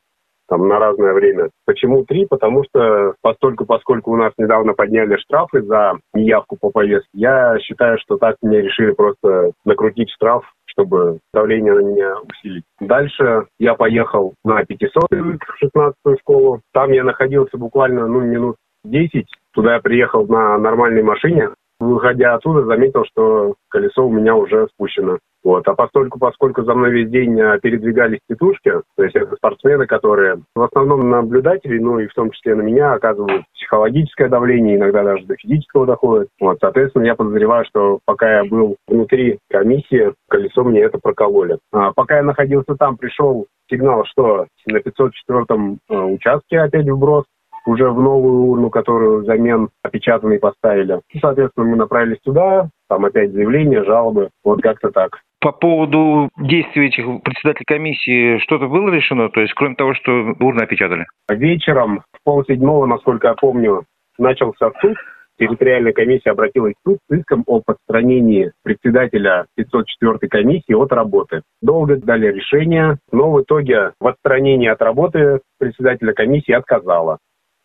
там 0.47 0.67
на 0.67 0.77
разное 0.77 1.13
время. 1.13 1.49
Почему 1.65 2.05
три? 2.05 2.27
Потому 2.27 2.63
что 2.65 3.15
постольку, 3.21 3.65
поскольку 3.65 4.11
у 4.11 4.15
нас 4.15 4.33
недавно 4.37 4.73
подняли 4.73 5.15
штрафы 5.17 5.63
за 5.63 5.93
неявку 6.13 6.55
по 6.59 6.69
повестке, 6.69 7.09
я 7.13 7.57
считаю, 7.59 7.97
что 7.99 8.17
так 8.17 8.35
мне 8.43 8.61
решили 8.61 8.91
просто 8.91 9.53
накрутить 9.65 10.11
штраф 10.11 10.43
чтобы 10.69 11.19
давление 11.33 11.73
на 11.73 11.79
меня 11.79 12.15
усилить. 12.21 12.63
Дальше 12.79 13.45
я 13.59 13.75
поехал 13.75 14.33
на 14.43 14.63
500 14.63 15.09
в 15.09 15.63
16-ю 15.63 16.17
школу. 16.19 16.61
Там 16.73 16.91
я 16.91 17.03
находился 17.03 17.57
буквально 17.57 18.07
ну, 18.07 18.21
минут 18.21 18.55
10. 18.83 19.25
Туда 19.53 19.75
я 19.75 19.79
приехал 19.81 20.25
на 20.27 20.57
нормальной 20.57 21.03
машине. 21.03 21.49
Выходя 21.79 22.35
оттуда, 22.35 22.65
заметил, 22.65 23.05
что 23.05 23.55
колесо 23.69 24.05
у 24.05 24.11
меня 24.11 24.35
уже 24.35 24.67
спущено. 24.73 25.19
Вот. 25.43 25.67
А 25.67 25.73
поскольку, 25.73 26.19
поскольку 26.19 26.63
за 26.63 26.73
мной 26.73 26.91
весь 26.91 27.09
день 27.09 27.39
а, 27.39 27.59
передвигались 27.59 28.19
тетушки, 28.29 28.71
то 28.95 29.03
есть 29.03 29.15
это 29.15 29.35
спортсмены, 29.35 29.87
которые 29.87 30.41
в 30.55 30.61
основном 30.61 31.09
наблюдатели, 31.09 31.79
ну 31.79 31.99
и 31.99 32.07
в 32.07 32.13
том 32.13 32.31
числе 32.31 32.55
на 32.55 32.61
меня 32.61 32.93
оказывают 32.93 33.43
психологическое 33.53 34.27
давление, 34.27 34.75
иногда 34.75 35.03
даже 35.03 35.25
до 35.25 35.35
физического 35.35 35.85
доходит. 35.85 36.27
Вот. 36.39 36.57
Соответственно, 36.59 37.05
я 37.05 37.15
подозреваю, 37.15 37.65
что 37.65 37.99
пока 38.05 38.39
я 38.39 38.45
был 38.45 38.75
внутри 38.87 39.39
комиссии, 39.49 40.13
колесо 40.29 40.63
мне 40.63 40.81
это 40.81 40.99
прокололи. 41.01 41.57
А 41.71 41.93
пока 41.93 42.17
я 42.17 42.23
находился 42.23 42.75
там, 42.75 42.97
пришел 42.97 43.47
сигнал, 43.69 44.03
что 44.05 44.47
на 44.65 44.79
504 44.79 45.45
э, 45.89 45.95
участке 45.95 46.59
опять 46.59 46.89
вброс, 46.89 47.25
уже 47.65 47.89
в 47.89 48.01
новую 48.01 48.49
урну, 48.49 48.69
которую 48.69 49.21
взамен 49.21 49.69
опечатанной 49.83 50.39
поставили. 50.39 51.01
И, 51.09 51.19
соответственно, 51.19 51.67
мы 51.67 51.75
направились 51.75 52.19
туда, 52.23 52.69
там 52.87 53.05
опять 53.05 53.31
заявление, 53.31 53.83
жалобы, 53.83 54.29
вот 54.43 54.61
как-то 54.61 54.91
так. 54.91 55.19
По 55.41 55.51
поводу 55.51 56.29
действий 56.37 56.87
этих 56.87 57.05
председателей 57.23 57.65
комиссии 57.65 58.39
что-то 58.39 58.67
было 58.67 58.89
решено? 58.89 59.29
То 59.29 59.41
есть, 59.41 59.53
кроме 59.53 59.75
того, 59.75 59.93
что 59.93 60.11
урны 60.39 60.61
опечатали? 60.61 61.05
Вечером 61.29 62.01
в 62.11 62.23
полседьмого, 62.23 62.85
насколько 62.85 63.29
я 63.29 63.33
помню, 63.35 63.85
начался 64.17 64.71
суд. 64.81 64.97
Территориальная 65.37 65.93
комиссия 65.93 66.31
обратилась 66.31 66.73
в 66.83 66.89
суд 66.89 66.97
с 67.09 67.15
иском 67.15 67.45
о 67.47 67.61
подстранении 67.65 68.51
председателя 68.61 69.45
504 69.55 70.27
комиссии 70.29 70.73
от 70.73 70.91
работы. 70.91 71.43
Долго 71.61 71.95
дали 71.95 72.27
решение, 72.27 72.97
но 73.13 73.31
в 73.31 73.41
итоге 73.41 73.93
в 74.01 74.07
отстранении 74.07 74.67
от 74.67 74.81
работы 74.81 75.39
председателя 75.57 76.11
комиссии 76.11 76.51
отказала 76.51 77.19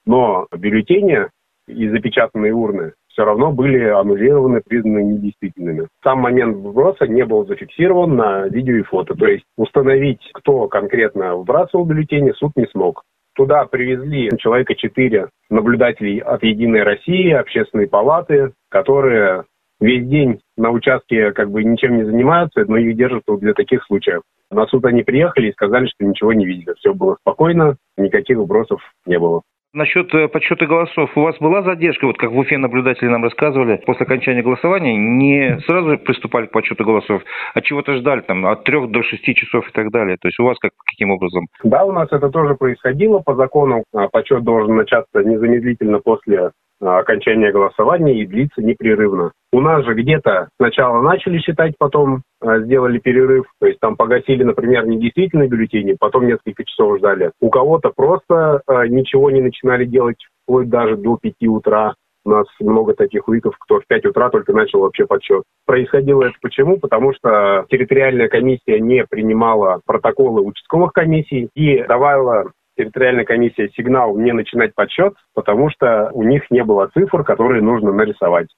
но 0.07 0.47
бюллетени 0.53 1.29
и 1.67 1.89
запечатанные 1.89 2.53
урны 2.53 2.93
все 3.15 3.25
равно 3.25 3.53
были 3.53 3.85
аннулированы, 3.85 4.61
признаны 4.61 5.05
недействительными. 5.05 5.89
Сам 6.03 6.19
момент 6.19 6.57
вброса 6.57 7.07
не 7.07 7.25
был 7.25 7.47
зафиксирован 7.47 8.17
на 8.17 8.49
видео 8.49 8.75
и 8.75 8.83
фото. 8.83 9.15
То 9.15 9.27
есть 9.27 9.45
установить, 9.57 10.21
кто 10.35 10.67
конкретно 10.69 11.37
вбрасывал 11.37 11.85
бюллетени, 11.87 12.33
суд 12.33 12.53
не 12.57 12.67
смог. 12.67 13.03
Туда 13.37 13.65
привезли 13.67 14.31
человека 14.39 14.75
четыре 14.75 15.29
наблюдателей 15.49 16.19
от 16.19 16.43
«Единой 16.43 16.83
России», 16.83 17.31
общественной 17.31 17.89
палаты, 17.89 18.53
которые 18.69 19.45
весь 19.81 20.07
день 20.07 20.41
на 20.57 20.71
участке 20.71 21.33
как 21.33 21.51
бы 21.51 21.63
ничем 21.63 21.97
не 21.97 22.05
занимаются, 22.05 22.65
но 22.67 22.77
их 22.77 22.97
держат 22.97 23.23
для 23.41 23.55
таких 23.55 23.85
случаев. 23.85 24.23
На 24.51 24.67
суд 24.67 24.85
они 24.85 25.03
приехали 25.03 25.49
и 25.49 25.53
сказали, 25.53 25.87
что 25.87 26.05
ничего 26.05 26.33
не 26.33 26.47
видели. 26.47 26.75
Все 26.79 26.95
было 26.95 27.17
спокойно, 27.21 27.77
никаких 27.97 28.39
вбросов 28.39 28.81
не 29.07 29.19
было. 29.19 29.43
Насчет 29.75 30.15
э, 30.15 30.29
подсчета 30.29 30.67
голосов. 30.67 31.11
У 31.17 31.23
вас 31.23 31.37
была 31.41 31.63
задержка, 31.63 32.07
вот 32.07 32.17
как 32.17 32.31
в 32.31 32.39
Уфе 32.39 32.59
наблюдатели 32.59 33.09
нам 33.09 33.25
рассказывали, 33.25 33.83
после 33.85 34.07
окончания 34.07 34.41
голосования 34.41 34.97
не 34.97 35.59
сразу 35.67 35.99
приступали 35.99 36.47
к 36.47 36.53
подсчету 36.53 36.85
голосов, 36.85 37.23
а 37.55 37.61
чего-то 37.61 37.97
ждали 37.97 38.21
там 38.21 38.47
от 38.47 38.63
трех 38.63 38.89
до 38.93 39.03
шести 39.03 39.35
часов 39.35 39.69
и 39.69 39.73
так 39.73 39.91
далее. 39.91 40.17
То 40.21 40.29
есть 40.29 40.39
у 40.39 40.45
вас 40.45 40.57
как, 40.61 40.71
каким 40.87 41.11
образом? 41.11 41.49
Да, 41.65 41.85
у 41.85 41.91
нас 41.91 42.07
это 42.13 42.31
тоже 42.31 42.55
происходило 42.55 43.19
по 43.19 43.35
закону. 43.35 43.83
А, 43.93 44.07
подсчет 44.07 44.45
должен 44.45 44.77
начаться 44.77 45.25
незамедлительно 45.25 45.99
после 45.99 46.53
окончания 46.85 47.53
голосования 47.53 48.21
и 48.21 48.27
длиться 48.27 48.63
непрерывно. 48.63 49.33
У 49.53 49.61
нас 49.61 49.85
же 49.85 49.95
где-то 49.95 50.49
сначала 50.59 51.01
начали 51.01 51.39
считать, 51.39 51.75
потом 51.79 52.23
а, 52.41 52.59
сделали 52.61 52.99
перерыв, 52.99 53.47
то 53.61 53.67
есть 53.67 53.81
там 53.81 53.97
погасили, 53.97 54.43
например, 54.43 54.87
недействительные 54.87 55.49
бюллетени, 55.49 55.97
потом 55.99 56.27
несколько 56.27 56.65
часов 56.65 56.99
ждали. 56.99 57.31
У 57.41 57.51
кого-то 57.51 57.93
просто 57.95 58.63
а, 58.67 58.87
ничего 58.87 59.31
не 59.31 59.41
начинали 59.41 59.85
делать 59.85 60.17
вплоть 60.43 60.69
даже 60.69 60.97
до 60.97 61.17
5 61.17 61.35
утра. 61.49 61.95
У 62.27 62.31
нас 62.31 62.47
много 62.59 62.95
таких 62.95 63.29
уиков, 63.29 63.55
кто 63.59 63.81
в 63.81 63.87
5 63.87 64.07
утра 64.07 64.31
только 64.31 64.53
начал 64.53 64.81
вообще 64.81 65.07
подсчет. 65.07 65.43
Происходило 65.67 66.25
это 66.25 66.35
почему? 66.41 66.79
Потому 66.79 67.13
что 67.13 67.67
территориальная 67.69 68.29
комиссия 68.29 68.81
не 68.81 69.05
принимала 69.05 69.81
протоколы 69.87 70.41
участковых 70.41 70.93
комиссий 70.93 71.49
и 71.55 71.83
давала 71.85 72.51
территориальная 72.77 73.25
комиссия 73.25 73.69
сигнал 73.71 74.17
не 74.17 74.33
начинать 74.33 74.75
подсчет, 74.75 75.15
потому 75.35 75.71
что 75.71 76.11
у 76.13 76.23
них 76.23 76.51
не 76.51 76.65
было 76.65 76.91
цифр, 76.95 77.25
которые 77.25 77.63
нужно 77.63 77.93
нарисовать. 77.93 78.49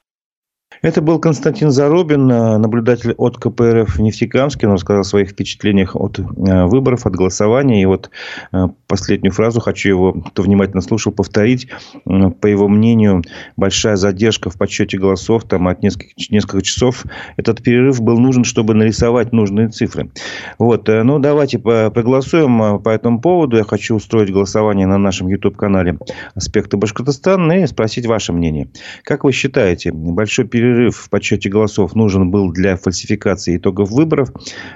Это 0.83 1.01
был 1.01 1.21
Константин 1.21 1.71
Зарубин, 1.71 2.31
э, 2.31 2.59
наблюдатель 2.59 3.15
от 3.17 3.39
КПРФ 3.39 3.99
Нефтекамске. 3.99 4.67
Он 4.67 4.75
рассказал 4.75 5.03
о 5.03 5.05
своих 5.05 5.31
впечатлениях 5.31 5.97
от 5.97 6.19
э, 6.19 6.25
выборов, 6.67 7.07
от 7.07 7.15
голосования. 7.15 7.83
И 7.83 7.87
вот 7.87 8.11
э, 8.53 8.67
последнюю 8.87 9.33
фразу 9.33 9.61
хочу 9.61 9.89
его, 9.89 10.13
кто 10.13 10.43
внимательно 10.43 10.81
слушал, 10.81 11.13
повторить. 11.13 11.69
По 12.05 12.47
его 12.47 12.69
мнению, 12.69 13.23
большая 13.57 13.97
задержка 13.97 14.51
в 14.51 14.57
подсчете 14.57 14.99
голосов 14.99 15.45
там, 15.45 15.69
от 15.69 15.83
нескольких, 15.83 16.31
нескольких 16.31 16.63
часов. 16.63 17.05
Этот 17.37 17.63
перерыв 17.63 18.01
был 18.01 18.19
нужен, 18.19 18.45
чтобы 18.45 18.75
нарисовать 18.75 19.33
нужные 19.33 19.69
цифры. 19.69 20.11
Вот. 20.59 20.89
Ну, 20.89 21.19
давайте 21.19 21.59
проголосуем 21.59 22.81
по 22.81 22.91
этому 22.91 23.21
поводу. 23.21 23.57
Я 23.57 23.65
хочу 23.65 23.97
устроить 23.97 24.33
голосование 24.33 24.87
на 24.87 24.99
нашем 24.99 25.29
YouTube-канале 25.29 25.99
«Аспекты 26.35 26.77
Башкортостана» 26.77 27.63
и 27.63 27.67
спросить 27.67 28.07
ваше 28.07 28.33
мнение. 28.33 28.69
Как 29.03 29.25
вы 29.25 29.33
считаете, 29.33 29.93
большой 29.93 30.47
перерыв 30.47 30.67
перерыв 30.67 30.97
в 30.97 31.11
подсчете 31.11 31.49
голосов 31.49 31.95
нужен 31.95 32.31
был 32.31 32.53
для 32.53 32.77
фальсификации 32.77 33.57
итогов 33.57 33.91
выборов. 33.91 34.31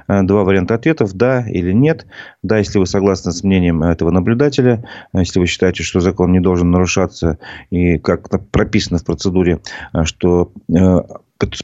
Э, 0.08 0.22
два 0.22 0.44
варианта 0.44 0.74
ответов. 0.74 1.12
Да 1.14 1.44
или 1.48 1.72
нет. 1.72 2.06
Да, 2.42 2.58
если 2.58 2.78
вы 2.78 2.86
согласны 2.86 3.32
с 3.32 3.42
мнением 3.42 3.82
этого 4.00 4.11
наблюдателя. 4.11 4.83
Если 5.12 5.38
вы 5.38 5.47
считаете, 5.47 5.83
что 5.83 6.00
закон 6.00 6.33
не 6.33 6.40
должен 6.40 6.71
нарушаться 6.71 7.38
и 7.71 7.99
как 7.99 8.28
прописано 8.50 8.99
в 8.99 9.04
процедуре, 9.04 9.61
э, 9.92 10.04
что 10.04 10.52
э, 10.69 10.99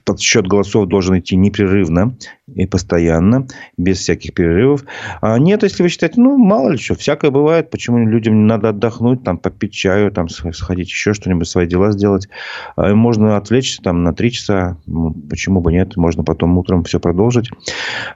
подсчет 0.05 0.47
голосов 0.47 0.87
должен 0.87 1.19
идти 1.19 1.37
непрерывно 1.37 2.17
и 2.55 2.65
постоянно, 2.67 3.47
без 3.77 3.99
всяких 3.99 4.33
перерывов. 4.33 4.85
А 5.21 5.39
нет, 5.39 5.65
если 5.65 5.83
вы 5.83 5.89
считаете, 5.89 6.21
ну, 6.21 6.37
мало 6.39 6.71
ли 6.71 6.79
что, 6.79 6.95
всякое 6.95 7.33
бывает, 7.33 7.71
почему 7.71 8.07
людям 8.07 8.47
надо 8.47 8.69
отдохнуть, 8.69 9.25
там, 9.25 9.39
попить 9.39 9.73
чаю, 9.73 10.13
там, 10.13 10.29
сходить 10.29 10.89
еще 10.89 11.13
что-нибудь, 11.13 11.49
свои 11.49 11.67
дела 11.67 11.91
сделать. 11.91 12.29
А 12.77 12.95
можно 12.95 13.37
отвлечься 13.37 13.83
там 13.83 14.05
на 14.05 14.15
три 14.15 14.31
часа, 14.31 14.77
почему 15.29 15.61
бы 15.61 15.73
нет, 15.73 15.97
можно 15.97 16.23
потом 16.23 16.57
утром 16.57 16.85
все 16.85 17.01
продолжить. 17.01 17.51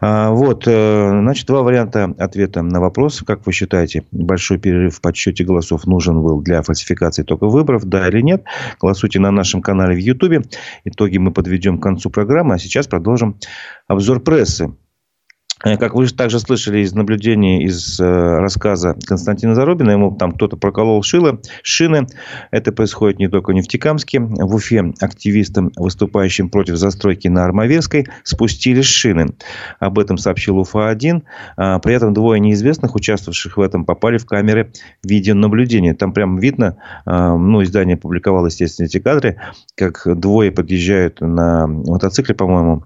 А, 0.01 0.31
вот, 0.31 0.65
э, 0.67 1.09
значит, 1.11 1.47
два 1.47 1.63
варианта 1.63 2.15
ответа 2.19 2.63
на 2.63 2.81
вопрос. 2.81 3.23
Как 3.27 3.45
вы 3.47 3.53
считаете, 3.53 4.05
большой 4.13 4.59
перерыв 4.59 4.97
в 4.97 5.01
подсчете 5.01 5.43
голосов 5.43 5.87
нужен 5.87 6.23
был 6.23 6.41
для 6.41 6.63
фальсификации 6.63 7.25
только 7.25 7.49
выборов, 7.49 7.85
да 7.85 8.07
или 8.09 8.21
нет? 8.21 8.45
Голосуйте 8.81 9.19
на 9.19 9.33
нашем 9.33 9.61
канале 9.61 9.97
в 9.97 9.99
Ютубе. 9.99 10.43
Итоги 10.85 11.19
мы 11.19 11.33
подведем 11.33 11.79
к 11.79 11.83
концу 11.83 12.11
программы, 12.11 12.55
а 12.55 12.59
сейчас 12.59 12.87
продолжим 12.87 13.37
обзор 13.91 14.21
прессы. 14.21 14.73
Э, 15.65 15.77
как 15.77 15.95
вы 15.95 16.07
также 16.09 16.41
слышали 16.41 16.81
из 16.81 16.93
наблюдений, 16.93 17.65
из 17.65 18.01
э, 18.01 18.05
рассказа 18.05 18.97
Константина 19.07 19.55
Зарубина, 19.55 19.91
ему 19.91 20.15
там 20.17 20.33
кто-то 20.33 20.57
проколол 20.57 21.03
шило, 21.03 21.41
шины. 21.63 22.07
Это 22.51 22.73
происходит 22.73 23.19
не 23.19 23.29
только 23.29 23.51
в 23.51 23.55
Нефтекамске. 23.55 24.21
В 24.21 24.55
Уфе 24.55 24.93
активистам, 25.01 25.73
выступающим 25.77 26.49
против 26.49 26.77
застройки 26.77 27.29
на 27.29 27.45
Армавирской, 27.45 28.07
спустили 28.23 28.83
шины. 28.83 29.35
Об 29.79 29.99
этом 29.99 30.19
сообщил 30.19 30.59
УФА-1. 30.59 31.23
А, 31.57 31.79
при 31.79 31.95
этом 31.95 32.15
двое 32.15 32.41
неизвестных, 32.41 32.95
участвовавших 32.95 33.57
в 33.57 33.61
этом, 33.61 33.85
попали 33.85 34.19
в 34.19 34.27
камеры 34.27 34.73
видеонаблюдения. 35.03 35.95
Там 35.95 36.13
прям 36.13 36.39
видно, 36.39 36.77
а, 37.05 37.37
ну, 37.37 37.63
издание 37.63 37.97
публиковало, 37.97 38.47
естественно, 38.47 38.87
эти 38.87 38.99
кадры, 38.99 39.37
как 39.75 40.03
двое 40.07 40.51
подъезжают 40.51 41.21
на 41.21 41.67
мотоцикле, 41.67 42.35
по-моему, 42.35 42.85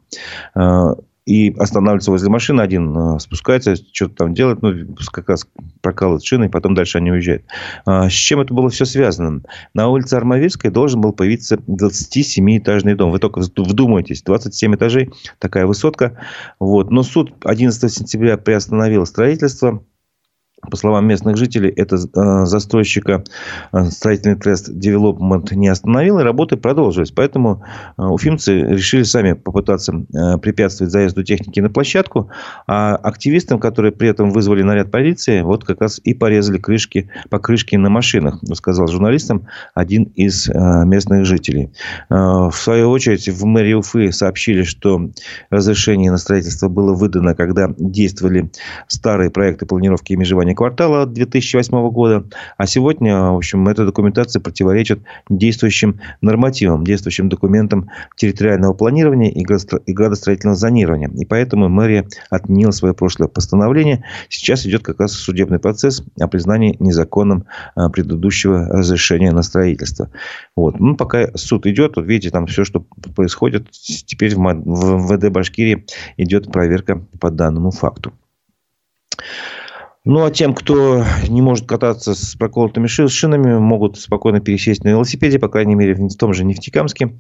а, 0.54 0.95
и 1.26 1.54
останавливается 1.59 2.11
возле 2.11 2.28
машины 2.28 2.61
один, 2.61 2.97
э, 2.97 3.19
спускается, 3.19 3.76
что-то 3.93 4.14
там 4.14 4.35
делает, 4.35 4.61
ну, 4.61 4.95
как 5.11 5.28
раз 5.31 5.47
прокалывает 5.81 6.25
шины, 6.25 6.47
и 6.47 6.49
потом 6.49 6.75
дальше 6.75 6.99
они 6.99 7.12
уезжают. 7.12 7.45
А, 7.87 8.11
с 8.11 8.12
чем 8.12 8.40
это 8.40 8.52
было 8.52 8.69
все 8.69 8.85
связано? 8.85 9.43
На 9.73 9.88
улице 9.88 10.14
Армавирской 10.14 10.71
должен 10.71 11.00
был 11.00 11.12
появиться 11.12 11.57
27-этажный 11.57 12.95
дом. 12.95 13.11
Вы 13.11 13.19
только 13.19 13.40
вдумайтесь, 13.40 14.23
27 14.23 14.75
этажей, 14.75 15.11
такая 15.38 15.66
высотка. 15.66 16.19
Вот. 16.59 16.90
Но 16.90 17.02
суд 17.02 17.33
11 17.45 17.93
сентября 17.93 18.37
приостановил 18.37 19.07
строительство 19.07 19.83
по 20.70 20.76
словам 20.76 21.06
местных 21.06 21.37
жителей, 21.37 21.70
это 21.70 21.96
э, 21.96 22.46
застройщика 22.46 23.25
э, 23.73 23.84
строительный 23.87 24.37
трест 24.37 24.70
Development 24.70 25.54
не 25.54 25.68
остановил, 25.68 26.18
и 26.18 26.23
работы 26.23 26.56
продолжились. 26.56 27.11
Поэтому 27.11 27.62
э, 27.96 28.02
уфимцы 28.02 28.61
решили 28.61 29.02
сами 29.02 29.32
попытаться 29.34 29.92
препятствовать 30.40 30.92
заезду 30.92 31.23
техники 31.23 31.61
на 31.61 31.70
площадку, 31.70 32.30
а 32.66 32.96
активистам, 32.96 33.58
которые 33.58 33.92
при 33.92 34.08
этом 34.08 34.30
вызвали 34.30 34.62
наряд 34.62 34.90
полиции, 34.90 35.42
вот 35.42 35.64
как 35.64 35.80
раз 35.80 36.00
и 36.02 36.14
порезали 36.14 36.58
крышки, 36.58 37.11
покрышки 37.30 37.76
на 37.76 37.90
машинах, 37.90 38.40
сказал 38.54 38.87
журналистам 38.88 39.46
один 39.75 40.04
из 40.14 40.49
местных 40.49 41.26
жителей. 41.26 41.70
В 42.08 42.52
свою 42.52 42.90
очередь, 42.90 43.28
в 43.28 43.44
мэрии 43.44 43.75
Уфы 43.75 44.12
сообщили, 44.12 44.62
что 44.62 45.11
разрешение 45.50 46.11
на 46.11 46.18
строительство 46.18 46.68
было 46.68 46.94
выдано, 46.94 47.34
когда 47.34 47.68
действовали 47.78 48.50
старые 48.88 49.30
проекты 49.30 49.66
планировки 49.66 50.12
и 50.12 50.16
межевания 50.16 50.43
квартала 50.52 51.06
2008 51.06 51.90
года. 51.90 52.24
А 52.58 52.66
сегодня, 52.66 53.30
в 53.30 53.36
общем, 53.36 53.66
эта 53.68 53.86
документация 53.86 54.40
противоречит 54.40 55.00
действующим 55.30 56.00
нормативам, 56.20 56.84
действующим 56.84 57.28
документам 57.28 57.88
территориального 58.16 58.74
планирования 58.74 59.30
и 59.30 59.42
градостроительного 59.44 60.56
зонирования. 60.56 61.08
И 61.08 61.24
поэтому 61.24 61.68
мэрия 61.68 62.06
отменила 62.30 62.72
свое 62.72 62.94
прошлое 62.94 63.28
постановление. 63.28 64.04
Сейчас 64.28 64.66
идет 64.66 64.82
как 64.82 65.00
раз 65.00 65.12
судебный 65.12 65.58
процесс 65.58 66.02
о 66.20 66.28
признании 66.28 66.76
незаконным 66.80 67.46
а, 67.74 67.88
предыдущего 67.88 68.66
разрешения 68.66 69.32
на 69.32 69.42
строительство. 69.42 70.10
Вот. 70.56 70.80
Ну, 70.80 70.96
пока 70.96 71.28
суд 71.36 71.66
идет, 71.66 71.96
вот 71.96 72.06
видите, 72.06 72.30
там 72.30 72.46
все, 72.46 72.64
что 72.64 72.84
происходит, 73.14 73.70
теперь 73.70 74.34
в 74.34 74.38
МВД 74.38 75.30
Башкирии 75.30 75.86
идет 76.16 76.50
проверка 76.50 77.00
по 77.20 77.30
данному 77.30 77.70
факту. 77.70 78.12
Ну, 80.06 80.23
а 80.23 80.30
тем, 80.30 80.52
кто 80.52 81.02
не 81.28 81.40
может 81.40 81.66
кататься 81.66 82.14
с 82.14 82.37
проколотыми 82.37 82.87
шинами, 82.87 83.58
могут 83.58 83.99
спокойно 83.99 84.40
пересесть 84.40 84.84
на 84.84 84.88
велосипеде, 84.88 85.38
по 85.38 85.49
крайней 85.49 85.76
мере, 85.76 85.94
в 85.94 86.14
том 86.16 86.34
же 86.34 86.44
Нефтекамске. 86.44 87.14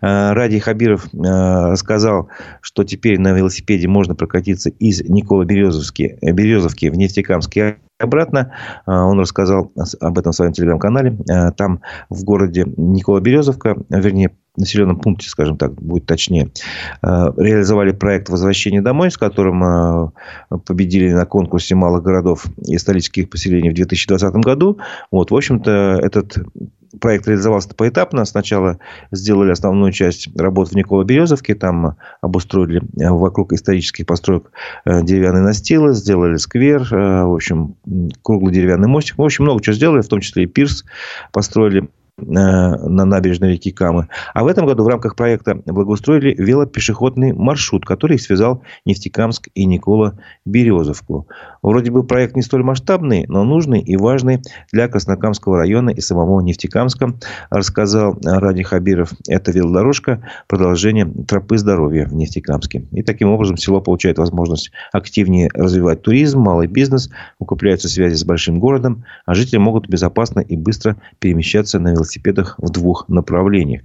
Э, 0.00 0.32
Ради 0.32 0.58
Хабиров 0.58 1.06
э, 1.12 1.18
рассказал, 1.18 2.28
что 2.62 2.84
теперь 2.84 3.20
на 3.20 3.32
велосипеде 3.32 3.88
можно 3.88 4.14
прокатиться 4.14 4.70
из 4.70 5.02
Никола 5.02 5.44
Березовки, 5.44 6.18
Березовки 6.22 6.88
в 6.88 6.96
Нефтекамске 6.96 7.76
обратно. 7.98 8.54
Э, 8.86 8.92
он 8.92 9.20
рассказал 9.20 9.70
об 10.00 10.18
этом 10.18 10.32
в 10.32 10.34
своем 10.34 10.52
телеграм-канале. 10.52 11.18
Там 11.58 11.82
в 12.08 12.24
городе 12.24 12.64
Никола 12.78 13.20
Березовка, 13.20 13.76
вернее, 13.90 14.30
населенном 14.56 14.98
пункте, 14.98 15.28
скажем 15.28 15.56
так, 15.56 15.74
будет 15.74 16.06
точнее, 16.06 16.50
э, 17.02 17.32
реализовали 17.36 17.92
проект 17.92 18.28
возвращения 18.28 18.82
домой», 18.82 19.10
с 19.10 19.16
которым 19.16 19.64
э, 19.64 20.10
победили 20.66 21.12
на 21.12 21.26
конкурсе 21.26 21.74
малых 21.74 22.02
городов 22.02 22.46
и 22.66 22.76
столических 22.78 23.30
поселений 23.30 23.70
в 23.70 23.74
2020 23.74 24.34
году. 24.36 24.78
Вот, 25.10 25.30
в 25.30 25.36
общем-то, 25.36 26.00
этот 26.02 26.38
проект 27.00 27.28
реализовался 27.28 27.68
поэтапно. 27.74 28.24
Сначала 28.24 28.78
сделали 29.12 29.52
основную 29.52 29.92
часть 29.92 30.28
работ 30.36 30.70
в 30.70 30.74
Никола-Березовке. 30.74 31.54
Там 31.54 31.96
обустроили 32.20 32.82
э, 33.00 33.10
вокруг 33.10 33.52
исторических 33.52 34.06
построек 34.06 34.50
деревянные 34.84 35.42
настилы, 35.42 35.94
сделали 35.94 36.36
сквер, 36.36 36.88
в 36.90 37.34
общем, 37.34 37.76
круглый 38.22 38.52
деревянный 38.52 38.88
мостик. 38.88 39.18
В 39.18 39.22
общем, 39.22 39.44
много 39.44 39.62
чего 39.62 39.74
сделали, 39.74 40.00
в 40.00 40.08
том 40.08 40.20
числе 40.20 40.44
и 40.44 40.46
пирс 40.46 40.84
построили 41.32 41.88
на 42.20 43.04
набережной 43.04 43.52
реки 43.52 43.70
Камы. 43.70 44.08
А 44.34 44.44
в 44.44 44.46
этом 44.46 44.66
году 44.66 44.84
в 44.84 44.88
рамках 44.88 45.16
проекта 45.16 45.60
благоустроили 45.66 46.34
велопешеходный 46.36 47.32
маршрут, 47.32 47.84
который 47.84 48.18
связал 48.18 48.62
Нефтекамск 48.84 49.48
и 49.54 49.64
Никола 49.64 50.18
Березовку. 50.44 51.26
Вроде 51.62 51.90
бы 51.90 52.04
проект 52.04 52.36
не 52.36 52.42
столь 52.42 52.62
масштабный, 52.62 53.24
но 53.28 53.44
нужный 53.44 53.80
и 53.80 53.96
важный 53.96 54.40
для 54.72 54.88
Краснокамского 54.88 55.58
района 55.58 55.90
и 55.90 56.00
самого 56.00 56.40
Нефтекамска, 56.40 57.14
рассказал 57.50 58.18
Ради 58.22 58.62
Хабиров. 58.62 59.12
Это 59.28 59.52
велодорожка, 59.52 60.22
продолжение 60.46 61.10
тропы 61.26 61.58
здоровья 61.58 62.06
в 62.06 62.14
Нефтекамске. 62.14 62.86
И 62.92 63.02
таким 63.02 63.30
образом 63.30 63.56
село 63.56 63.80
получает 63.80 64.18
возможность 64.18 64.70
активнее 64.92 65.50
развивать 65.54 66.02
туризм, 66.02 66.40
малый 66.40 66.66
бизнес, 66.66 67.10
укрепляются 67.38 67.88
связи 67.88 68.14
с 68.14 68.24
большим 68.24 68.58
городом, 68.60 69.04
а 69.26 69.34
жители 69.34 69.58
могут 69.58 69.88
безопасно 69.88 70.40
и 70.40 70.56
быстро 70.56 70.96
перемещаться 71.18 71.78
на 71.78 71.92
велосипеде 71.92 72.09
велосипедах 72.10 72.56
в 72.58 72.70
двух 72.70 73.08
направлениях. 73.08 73.82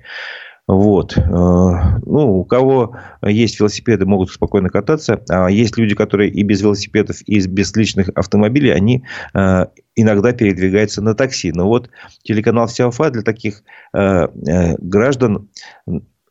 Вот. 0.67 1.15
Э, 1.15 1.21
ну, 1.27 2.39
у 2.39 2.43
кого 2.43 2.97
есть 3.21 3.59
велосипеды, 3.59 4.05
могут 4.05 4.31
спокойно 4.31 4.69
кататься. 4.69 5.21
А 5.29 5.47
есть 5.47 5.77
люди, 5.77 5.93
которые 5.93 6.31
и 6.31 6.41
без 6.41 6.61
велосипедов, 6.61 7.17
и 7.27 7.45
без 7.47 7.75
личных 7.75 8.09
автомобилей, 8.15 8.71
они 8.71 9.03
э, 9.35 9.65
иногда 9.95 10.31
передвигаются 10.31 11.03
на 11.03 11.13
такси. 11.13 11.51
Но 11.51 11.67
вот 11.67 11.89
телеканал 12.23 12.65
«Вся 12.65 12.87
Уфа» 12.87 13.11
для 13.11 13.21
таких 13.21 13.63
э, 13.93 14.27
граждан 14.79 15.49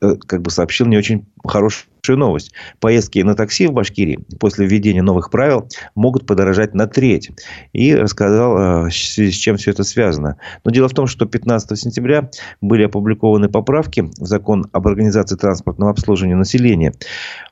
как 0.01 0.43
бы 0.43 0.51
сообщил 0.51 0.87
не 0.87 0.99
очень 0.99 1.27
хороший 2.05 2.17
новость. 2.17 2.53
Поездки 2.81 3.19
на 3.21 3.35
такси 3.35 3.67
в 3.67 3.73
Башкирии 3.73 4.19
после 4.39 4.67
введения 4.67 5.03
новых 5.03 5.31
правил 5.31 5.69
могут 5.95 6.27
подорожать 6.27 6.75
на 6.75 6.87
треть. 6.87 7.31
И 7.73 7.95
рассказал, 7.95 8.87
э, 8.87 8.91
с 8.91 9.35
чем 9.35 9.57
все 9.57 9.71
это 9.71 9.85
связано. 9.85 10.37
Но 10.65 10.71
дело 10.71 10.89
в 10.89 10.93
том, 10.95 11.07
что 11.07 11.27
15 11.27 11.79
сентября 11.79 12.31
были 12.61 12.85
опубликованы 12.85 13.49
поправки 13.49 14.01
в 14.01 14.27
закон 14.27 14.67
об 14.73 14.87
организации 14.87 15.37
транспортного 15.37 15.91
обслуживания 15.91 16.37
населения. 16.37 16.93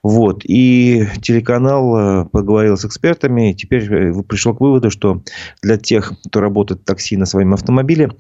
Вот. 0.03 0.43
И 0.45 1.07
телеканал 1.23 1.97
э, 1.97 2.25
поговорил 2.27 2.77
с 2.77 2.85
экспертами 2.85 3.51
и 3.51 3.55
теперь 3.55 3.93
э, 3.93 4.23
пришел 4.23 4.55
к 4.55 4.61
выводу, 4.61 4.91
что 4.91 5.23
для 5.63 5.77
тех, 5.77 6.13
кто 6.27 6.41
работает 6.41 6.83
в 6.83 6.85
такси 6.85 7.17
на 7.17 7.27
своем 7.27 7.55
автомобиле, 7.55 8.11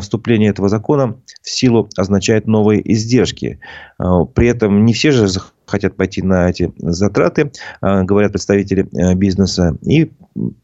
вступление 0.00 0.50
этого 0.50 0.68
закона 0.68 1.16
в 1.42 1.50
силу 1.50 1.88
означает 1.96 2.46
новые 2.46 2.80
издержки. 2.92 3.58
При 3.98 4.48
этом 4.48 4.84
не 4.84 4.92
все 4.92 5.10
же 5.10 5.28
хотят 5.66 5.96
пойти 5.96 6.22
на 6.22 6.50
эти 6.50 6.72
затраты, 6.78 7.50
а, 7.80 8.02
говорят 8.02 8.32
представители 8.32 8.86
э, 8.92 9.14
бизнеса. 9.14 9.76
И 9.82 10.10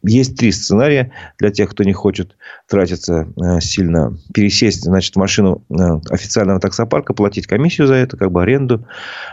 есть 0.02 0.36
три 0.36 0.50
сценария 0.50 1.12
для 1.38 1.50
тех, 1.50 1.70
кто 1.70 1.84
не 1.84 1.92
хочет 1.92 2.36
тратиться 2.68 3.28
э, 3.36 3.60
сильно. 3.60 4.16
Пересесть, 4.34 4.82
значит, 4.82 5.14
в 5.14 5.18
машину 5.18 5.62
э, 5.70 5.74
официального 6.10 6.58
таксопарка, 6.58 7.14
платить 7.14 7.46
комиссию 7.46 7.86
за 7.86 7.94
это, 7.94 8.16
как 8.16 8.32
бы 8.32 8.42
аренду. 8.42 8.86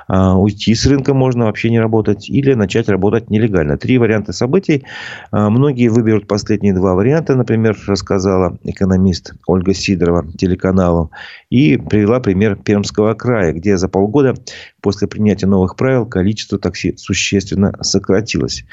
А, 0.07 0.37
уйти 0.37 0.75
с 0.75 0.85
рынка 0.85 1.13
можно, 1.13 1.45
вообще 1.45 1.69
не 1.69 1.79
работать. 1.79 2.29
Или 2.29 2.53
начать 2.53 2.87
работать 2.87 3.29
нелегально. 3.29 3.77
Три 3.77 3.97
варианта 3.97 4.31
событий. 4.31 4.83
А, 5.31 5.49
многие 5.49 5.87
выберут 5.87 6.27
последние 6.27 6.73
два 6.73 6.93
варианта, 6.93 7.35
например, 7.35 7.77
рассказала 7.87 8.57
экономист 8.63 9.33
Ольга 9.47 9.73
Сидорова 9.73 10.31
телеканалу. 10.37 11.11
И 11.49 11.77
привела 11.77 12.19
пример 12.19 12.57
Пермского 12.57 13.13
края, 13.15 13.53
где 13.53 13.77
за 13.77 13.89
полгода 13.89 14.35
после 14.81 15.07
принятия 15.07 15.47
новых 15.47 15.75
правил 15.75 16.05
количество 16.05 16.59
такси 16.59 16.95
существенно 16.97 17.73
сократилось. 17.81 18.65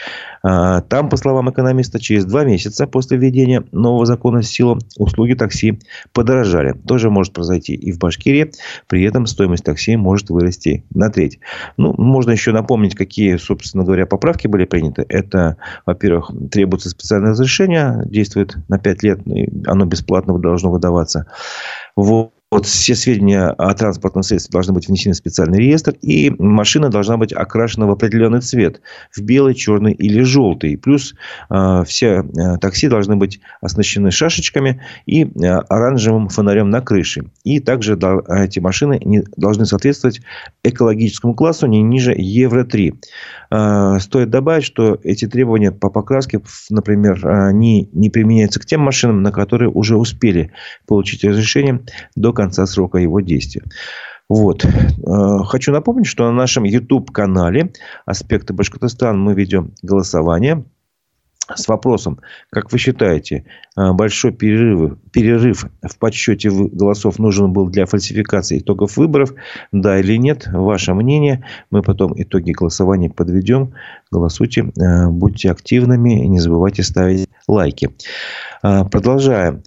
А, 0.43 0.83
там, 0.83 1.09
по 1.09 1.17
словам 1.17 1.51
экономиста, 1.51 1.99
через 1.99 2.25
два 2.25 2.45
месяца 2.45 2.87
после 2.87 3.17
введения 3.17 3.65
нового 3.73 4.07
закона 4.07 4.41
в 4.41 4.47
силу 4.47 4.79
услуги 4.99 5.35
такси 5.35 5.79
подорожали. 6.13 6.73
Тоже 6.87 7.11
может 7.11 7.33
произойти 7.33 7.75
и 7.75 7.93
в 7.93 7.99
Башкирии. 7.99 8.53
При 8.87 9.03
этом 9.03 9.27
стоимость 9.27 9.65
такси 9.65 9.97
может 9.97 10.31
вырасти 10.31 10.85
на 10.95 11.11
треть. 11.11 11.39
Ну, 11.77 11.95
можно 11.97 12.33
еще 12.33 12.53
напомнить, 12.53 12.95
какие, 12.95 13.37
собственно 13.37 13.85
говоря, 13.85 14.07
поправки 14.07 14.47
были 14.47 14.67
приняты. 14.67 15.05
Это, 15.09 15.57
во-первых, 15.87 16.31
требуется 16.51 16.91
специальное 16.91 17.31
разрешение, 17.31 18.03
действует 18.07 18.57
на 18.69 18.79
5 18.79 19.03
лет, 19.03 19.21
оно 19.67 19.85
бесплатно 19.87 20.39
должно 20.39 20.71
выдаваться. 20.71 21.27
Вот. 21.97 22.34
Вот 22.55 22.67
все 22.67 22.95
сведения 22.95 23.49
о 23.49 23.75
транспортном 23.75 24.23
средстве 24.23 24.53
должны 24.53 24.75
быть 24.75 24.87
внесены 24.87 25.13
в 25.13 25.17
специальный 25.17 25.59
реестр, 25.59 25.97
и 26.03 26.31
машина 26.39 26.89
должна 26.89 27.17
быть 27.17 27.33
окрашена 27.33 27.85
в 27.87 27.91
определенный 27.91 28.43
цвет, 28.43 28.81
в 29.11 29.23
белый, 29.23 29.57
черный 29.57 29.93
или 29.93 30.23
желтый. 30.23 30.79
Плюс 30.79 31.17
э, 31.51 31.83
все 31.85 32.23
э, 32.23 32.59
такси 32.59 32.87
должны 32.87 33.17
быть 33.17 33.41
оснащены 33.61 34.13
шашечками 34.13 34.81
и 35.05 35.25
э, 35.25 35.49
оранжевым 35.69 36.29
фонарем 36.29 36.71
на 36.71 36.81
крыше. 36.81 37.25
И 37.43 37.59
также 37.59 37.97
до, 37.97 38.21
эти 38.29 38.61
машины 38.61 39.01
не, 39.05 39.25
должны 39.37 39.67
соответствовать 39.67 40.21
экологическому 40.63 41.35
классу 41.35 41.67
не 41.67 41.83
ниже 41.83 42.15
Евро-3. 42.17 42.95
Э, 43.51 43.99
стоит 43.99 44.31
добавить, 44.31 44.63
что 44.63 45.01
эти 45.03 45.27
требования 45.27 45.73
по 45.73 45.91
покраске, 45.91 46.41
например, 46.71 47.27
они 47.27 47.89
не 47.93 48.11
применяются 48.11 48.61
к 48.61 48.65
тем 48.65 48.83
машинам, 48.83 49.25
на 49.25 49.33
которые 49.33 49.71
уже 49.71 49.97
успели 49.97 50.53
получить 50.87 51.25
разрешение 51.25 51.81
до 52.15 52.33
конца 52.33 52.44
конца 52.45 52.67
срока 52.67 52.99
его 52.99 53.21
действия. 53.21 53.63
Вот. 54.29 54.65
Э, 54.65 55.39
хочу 55.45 55.73
напомнить, 55.73 56.07
что 56.07 56.25
на 56.25 56.33
нашем 56.33 56.65
YouTube-канале 56.65 57.73
«Аспекты 58.07 58.53
Башкортостана» 58.53 59.19
мы 59.19 59.35
ведем 59.35 59.73
голосование 59.83 60.65
с 61.55 61.69
вопросом, 61.69 62.21
как 62.51 62.73
вы 62.73 62.79
считаете, 62.79 63.45
э, 63.77 63.93
большой 63.93 64.33
перерыв, 64.33 64.99
перерыв 65.13 65.67
в 65.83 65.99
подсчете 65.99 66.51
голосов 66.51 67.19
нужен 67.19 67.53
был 67.53 67.69
для 67.69 67.85
фальсификации 67.85 68.59
итогов 68.59 68.97
выборов, 68.97 69.35
да 69.71 70.01
или 70.01 70.17
нет, 70.17 70.49
ваше 70.53 70.95
мнение. 70.95 71.45
Мы 71.71 71.83
потом 71.83 72.15
итоги 72.17 72.53
голосования 72.53 73.11
подведем. 73.11 73.75
Голосуйте, 74.11 74.63
э, 74.63 75.09
будьте 75.09 75.51
активными, 75.51 76.27
не 76.27 76.41
забывайте 76.41 76.83
ставить 76.83 77.29
лайки. 77.47 77.91
Продолжаем. 78.63 79.63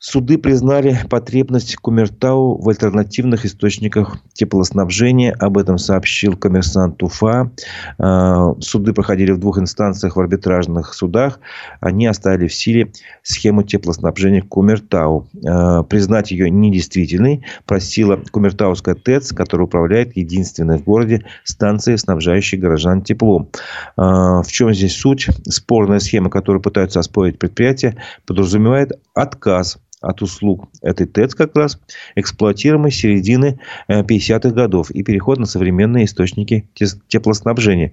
Суды 0.00 0.38
признали 0.38 0.96
потребность 1.10 1.74
Кумертау 1.76 2.60
в 2.60 2.68
альтернативных 2.68 3.44
источниках 3.44 4.18
теплоснабжения. 4.32 5.32
Об 5.32 5.58
этом 5.58 5.76
сообщил 5.76 6.36
коммерсант 6.36 7.02
Уфа. 7.02 7.50
А, 7.98 8.54
суды 8.60 8.92
проходили 8.92 9.32
в 9.32 9.38
двух 9.38 9.58
инстанциях 9.58 10.14
в 10.14 10.20
арбитражных 10.20 10.94
судах. 10.94 11.40
Они 11.80 12.06
оставили 12.06 12.46
в 12.46 12.54
силе 12.54 12.92
схему 13.24 13.64
теплоснабжения 13.64 14.40
Кумертау. 14.40 15.28
А, 15.44 15.82
признать 15.82 16.30
ее 16.30 16.48
недействительной 16.48 17.44
просила 17.66 18.20
Кумертауская 18.30 18.94
ТЭЦ, 18.94 19.32
которая 19.32 19.66
управляет 19.66 20.16
единственной 20.16 20.78
в 20.78 20.84
городе 20.84 21.24
станцией, 21.42 21.98
снабжающей 21.98 22.56
горожан 22.56 23.02
теплом. 23.02 23.50
А, 23.96 24.42
в 24.42 24.52
чем 24.52 24.72
здесь 24.72 24.96
суть? 24.96 25.26
Спорная 25.48 25.98
схема, 25.98 26.30
которую 26.30 26.62
пытаются 26.62 27.00
оспорить 27.00 27.40
предприятия, 27.40 27.96
подразумевает 28.26 28.92
отказ 29.12 29.78
от 30.00 30.22
услуг 30.22 30.68
этой 30.82 31.06
ТЭЦ 31.06 31.34
как 31.34 31.56
раз, 31.56 31.80
эксплуатируемой 32.14 32.92
с 32.92 32.96
середины 32.96 33.60
50-х 33.88 34.48
э, 34.48 34.52
годов 34.52 34.90
и 34.90 35.02
переход 35.02 35.38
на 35.38 35.46
современные 35.46 36.04
источники 36.04 36.68
теплоснабжения. 37.08 37.92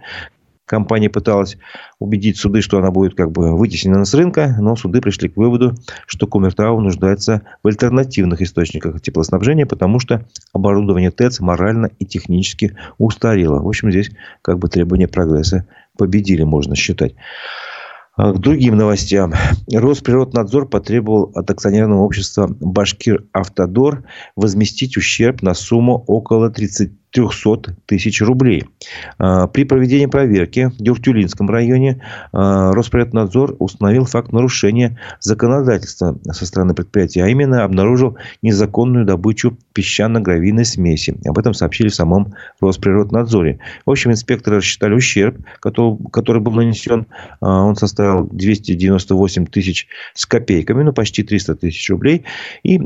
Компания 0.65 1.11
пыталась 1.11 1.57
убедить 1.99 2.37
суды, 2.37 2.61
что 2.61 2.79
она 2.79 2.89
будет 2.89 3.13
как 3.13 3.31
бы 3.31 3.55
вытеснена 3.55 4.03
с 4.03 4.13
рынка, 4.15 4.55
но 4.59 4.75
суды 4.75 4.99
пришли 4.99 5.29
к 5.29 5.37
выводу, 5.37 5.75
что 6.07 6.25
Кумертау 6.25 6.79
нуждается 6.79 7.43
в 7.61 7.67
альтернативных 7.67 8.41
источниках 8.41 8.99
теплоснабжения, 8.99 9.67
потому 9.67 9.99
что 9.99 10.25
оборудование 10.53 11.11
ТЭЦ 11.11 11.39
морально 11.39 11.91
и 11.99 12.05
технически 12.05 12.75
устарело. 12.97 13.61
В 13.61 13.67
общем, 13.67 13.91
здесь 13.91 14.09
как 14.41 14.57
бы 14.57 14.67
требования 14.67 15.07
прогресса 15.07 15.67
победили, 15.97 16.43
можно 16.43 16.75
считать. 16.75 17.13
А, 18.17 18.31
к 18.31 18.39
другим 18.39 18.77
новостям. 18.77 19.33
Росприроднадзор 19.71 20.69
потребовал 20.69 21.31
от 21.35 21.49
акционерного 21.51 22.03
общества 22.03 22.47
«Башкир 22.47 23.25
Автодор» 23.33 24.05
возместить 24.37 24.95
ущерб 24.95 25.41
на 25.41 25.53
сумму 25.53 26.03
около 26.07 26.49
30 26.49 26.91
300 27.15 27.77
тысяч 27.85 28.21
рублей. 28.21 28.65
А, 29.17 29.47
при 29.47 29.63
проведении 29.63 30.05
проверки 30.05 30.69
в 30.77 30.77
Дюртюлинском 30.77 31.49
районе 31.49 32.01
а, 32.33 32.73
Росприроднадзор 32.73 33.55
установил 33.59 34.03
факт 34.03 34.33
нарушения 34.33 34.99
законодательства 35.21 36.19
со 36.29 36.45
стороны 36.45 36.73
предприятия, 36.73 37.23
а 37.23 37.29
именно 37.29 37.63
обнаружил 37.63 38.17
незаконную 38.41 39.05
добычу 39.05 39.57
песчано-гравийной 39.73 40.65
смеси. 40.65 41.17
Об 41.25 41.39
этом 41.39 41.53
сообщили 41.53 41.87
в 41.87 41.95
самом 41.95 42.33
Росприроднадзоре. 42.59 43.59
В 43.85 43.91
общем, 43.91 44.11
инспекторы 44.11 44.57
рассчитали 44.57 44.93
ущерб, 44.93 45.37
который, 45.61 46.41
был 46.41 46.51
нанесен. 46.51 47.07
А, 47.39 47.63
он 47.63 47.77
составил 47.77 48.27
298 48.27 49.45
тысяч 49.45 49.87
с 50.13 50.25
копейками, 50.25 50.83
ну 50.83 50.91
почти 50.91 51.23
300 51.23 51.55
тысяч 51.55 51.89
рублей. 51.89 52.25
И 52.63 52.77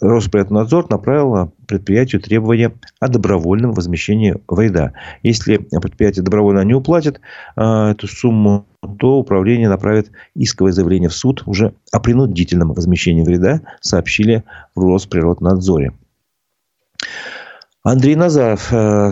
Росприроднадзор 0.00 0.90
направил 0.90 1.52
предприятию 1.68 2.20
требования 2.20 2.72
о 2.98 3.08
добровольном 3.08 3.72
возмещении 3.72 4.36
вреда. 4.48 4.94
Если 5.22 5.58
предприятие 5.58 6.24
добровольно 6.24 6.64
не 6.64 6.74
уплатит 6.74 7.20
э, 7.56 7.90
эту 7.90 8.08
сумму, 8.08 8.66
то 8.98 9.18
управление 9.18 9.68
направит 9.68 10.10
исковое 10.34 10.72
заявление 10.72 11.10
в 11.10 11.14
суд 11.14 11.42
уже 11.46 11.74
о 11.92 12.00
принудительном 12.00 12.72
возмещении 12.72 13.22
вреда, 13.22 13.60
сообщили 13.80 14.44
в 14.74 14.80
Росприроднадзоре. 14.80 15.92
Андрей 17.84 18.16
Назаров 18.16 18.72
э, 18.72 19.10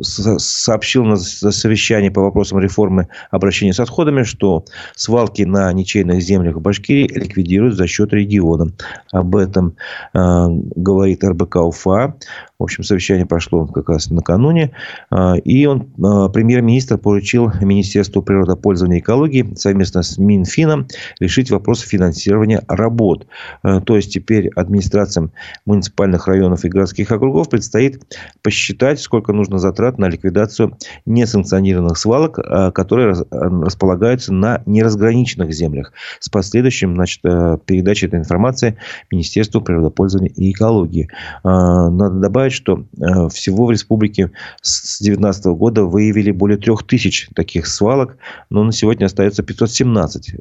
сообщил 0.00 1.04
на 1.04 1.16
совещании 1.16 2.08
по 2.08 2.22
вопросам 2.22 2.58
реформы 2.58 3.08
обращения 3.30 3.74
с 3.74 3.80
отходами, 3.80 4.22
что 4.22 4.64
свалки 4.96 5.42
на 5.42 5.72
ничейных 5.72 6.22
землях 6.22 6.56
в 6.56 6.60
Башкирии 6.60 7.08
ликвидируют 7.08 7.76
за 7.76 7.86
счет 7.86 8.12
региона. 8.12 8.72
Об 9.12 9.36
этом 9.36 9.76
э, 10.14 10.18
говорит 10.18 11.22
РБК 11.22 11.56
УФА. 11.56 12.14
В 12.62 12.64
общем, 12.64 12.84
совещание 12.84 13.26
прошло 13.26 13.66
как 13.66 13.88
раз 13.88 14.08
накануне. 14.08 14.70
Э, 15.10 15.36
и 15.38 15.66
он, 15.66 15.88
э, 15.98 16.32
премьер-министр 16.32 16.96
поручил 16.96 17.50
Министерству 17.60 18.22
природопользования 18.22 18.98
и 18.98 19.00
экологии 19.00 19.52
совместно 19.56 20.04
с 20.04 20.16
Минфином 20.16 20.86
решить 21.18 21.50
вопрос 21.50 21.80
финансирования 21.80 22.62
работ. 22.68 23.26
Э, 23.64 23.80
то 23.80 23.96
есть, 23.96 24.12
теперь 24.12 24.48
администрациям 24.54 25.32
муниципальных 25.66 26.28
районов 26.28 26.64
и 26.64 26.68
городских 26.68 27.10
округов 27.10 27.50
предстоит 27.50 28.00
посчитать 28.42 29.00
сколько 29.00 29.32
нужно 29.32 29.58
затрат 29.58 29.98
на 29.98 30.08
ликвидацию 30.08 30.78
несанкционированных 31.04 31.98
свалок, 31.98 32.38
а, 32.38 32.70
которые 32.70 33.16
располагаются 33.30 34.32
на 34.32 34.62
неразграниченных 34.66 35.52
землях. 35.52 35.92
С 36.20 36.28
последующим 36.28 36.94
значит, 36.94 37.22
передачей 37.22 38.06
этой 38.06 38.20
информации 38.20 38.76
Министерству 39.10 39.60
природопользования 39.60 40.30
и 40.30 40.52
экологии. 40.52 41.08
А, 41.42 41.90
надо 41.90 42.20
добавить, 42.20 42.51
что 42.52 42.84
э, 42.96 43.28
всего 43.28 43.66
в 43.66 43.70
республике 43.70 44.30
с 44.60 44.98
2019 45.00 45.46
года 45.46 45.84
выявили 45.84 46.30
более 46.30 46.58
3000 46.58 47.30
таких 47.34 47.66
свалок, 47.66 48.16
но 48.50 48.64
на 48.64 48.72
сегодня 48.72 49.06
остается 49.06 49.42
517 49.42 50.34
э, 50.34 50.36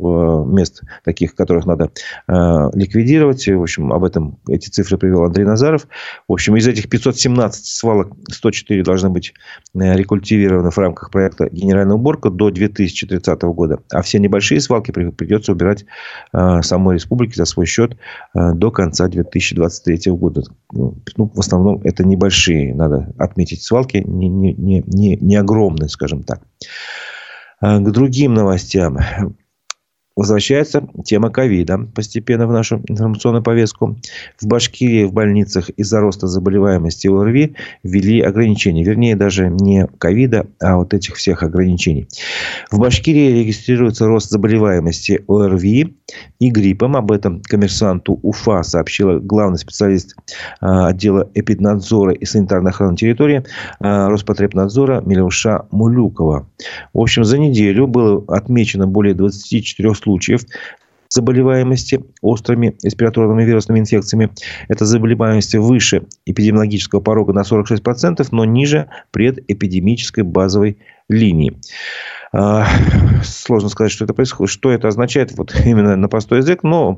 мест 0.47 0.81
таких, 1.03 1.35
которых 1.35 1.65
надо 1.65 1.91
ликвидировать. 2.27 3.47
В 3.47 3.61
общем, 3.61 3.91
об 3.93 4.03
этом 4.03 4.39
эти 4.47 4.69
цифры 4.69 4.97
привел 4.97 5.23
Андрей 5.23 5.45
Назаров. 5.45 5.87
В 6.27 6.33
общем, 6.33 6.55
из 6.55 6.67
этих 6.67 6.89
517 6.89 7.65
свалок 7.65 8.13
104 8.29 8.83
должны 8.83 9.09
быть 9.09 9.33
э, 9.73 9.95
рекультивированы 9.95 10.71
в 10.71 10.77
рамках 10.77 11.11
проекта 11.11 11.49
«Генеральная 11.51 11.95
уборка» 11.95 12.29
до 12.29 12.51
2030 12.51 13.41
года. 13.43 13.79
А 13.91 14.01
все 14.01 14.19
небольшие 14.19 14.61
свалки 14.61 14.91
придется 14.91 15.51
убирать 15.51 15.85
э, 16.33 16.61
самой 16.61 16.95
республике 16.95 17.35
за 17.35 17.45
свой 17.45 17.65
счет 17.65 17.97
э, 18.33 18.53
до 18.53 18.71
конца 18.71 19.07
2023 19.07 20.11
года. 20.11 20.43
Ну, 20.73 20.97
ну, 21.17 21.31
в 21.33 21.39
основном 21.39 21.81
это 21.83 22.03
небольшие, 22.03 22.73
надо 22.73 23.13
отметить, 23.17 23.61
свалки, 23.61 23.97
не, 23.97 24.29
не, 24.29 24.53
не, 24.53 25.17
не 25.17 25.35
огромные, 25.35 25.89
скажем 25.89 26.23
так. 26.23 26.41
К 27.59 27.91
другим 27.91 28.33
новостям. 28.33 28.97
Возвращается 30.17 30.85
тема 31.05 31.29
ковида 31.29 31.87
постепенно 31.95 32.45
в 32.45 32.51
нашу 32.51 32.81
информационную 32.89 33.41
повестку. 33.43 33.95
В 34.41 34.45
Башкирии 34.45 35.05
в 35.05 35.13
больницах 35.13 35.69
из-за 35.69 36.01
роста 36.01 36.27
заболеваемости 36.27 37.07
ОРВИ 37.07 37.55
ввели 37.83 38.19
ограничения. 38.19 38.83
Вернее, 38.83 39.15
даже 39.15 39.47
не 39.49 39.87
ковида, 39.87 40.47
а 40.59 40.75
вот 40.75 40.93
этих 40.93 41.15
всех 41.15 41.43
ограничений. 41.43 42.07
В 42.71 42.79
Башкирии 42.79 43.39
регистрируется 43.39 44.05
рост 44.05 44.29
заболеваемости 44.29 45.23
ОРВИ 45.29 45.95
и 46.39 46.49
гриппом. 46.49 46.97
Об 46.97 47.13
этом 47.13 47.41
коммерсанту 47.41 48.19
УФА 48.21 48.63
сообщила 48.63 49.19
главный 49.19 49.59
специалист 49.59 50.17
а, 50.59 50.87
отдела 50.87 51.29
эпиднадзора 51.33 52.11
и 52.13 52.25
санитарной 52.25 52.71
охраны 52.71 52.97
территории 52.97 53.45
а, 53.79 54.09
Роспотребнадзора 54.09 55.01
Милюша 55.05 55.67
Мулюкова. 55.71 56.49
В 56.93 56.99
общем, 56.99 57.23
за 57.23 57.37
неделю 57.37 57.87
было 57.87 58.23
отмечено 58.27 58.87
более 58.87 59.13
24 59.13 59.93
случаев 60.01 60.41
заболеваемости 61.11 62.05
острыми 62.21 62.77
респираторными 62.81 63.43
вирусными 63.43 63.79
инфекциями. 63.79 64.31
Эта 64.69 64.85
заболеваемость 64.85 65.55
выше 65.55 66.03
эпидемиологического 66.25 67.01
порога 67.01 67.33
на 67.33 67.41
46%, 67.41 68.25
но 68.31 68.45
ниже 68.45 68.87
предэпидемической 69.11 70.23
базовой 70.23 70.77
линии. 71.09 71.59
А, 72.31 72.65
сложно 73.23 73.67
сказать, 73.67 73.91
что 73.91 74.05
это 74.05 74.13
происходит, 74.13 74.51
что 74.53 74.71
это 74.71 74.87
означает 74.87 75.37
вот 75.37 75.53
именно 75.65 75.97
на 75.97 76.07
простой 76.07 76.39
язык, 76.39 76.63
но 76.63 76.97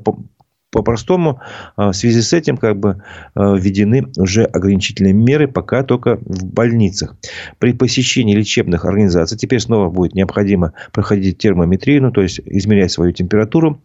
по-простому 0.74 1.40
а, 1.76 1.92
в 1.92 1.96
связи 1.96 2.20
с 2.20 2.32
этим 2.32 2.56
как 2.56 2.78
бы 2.78 3.00
а, 3.34 3.54
введены 3.54 4.08
уже 4.16 4.42
ограничительные 4.44 5.12
меры, 5.12 5.46
пока 5.46 5.84
только 5.84 6.16
в 6.16 6.44
больницах. 6.44 7.16
При 7.60 7.72
посещении 7.72 8.34
лечебных 8.34 8.84
организаций 8.84 9.38
теперь 9.38 9.60
снова 9.60 9.88
будет 9.88 10.14
необходимо 10.14 10.72
проходить 10.92 11.38
термометрию, 11.38 12.02
ну, 12.02 12.10
то 12.10 12.22
есть 12.22 12.40
измерять 12.44 12.90
свою 12.90 13.12
температуру. 13.12 13.80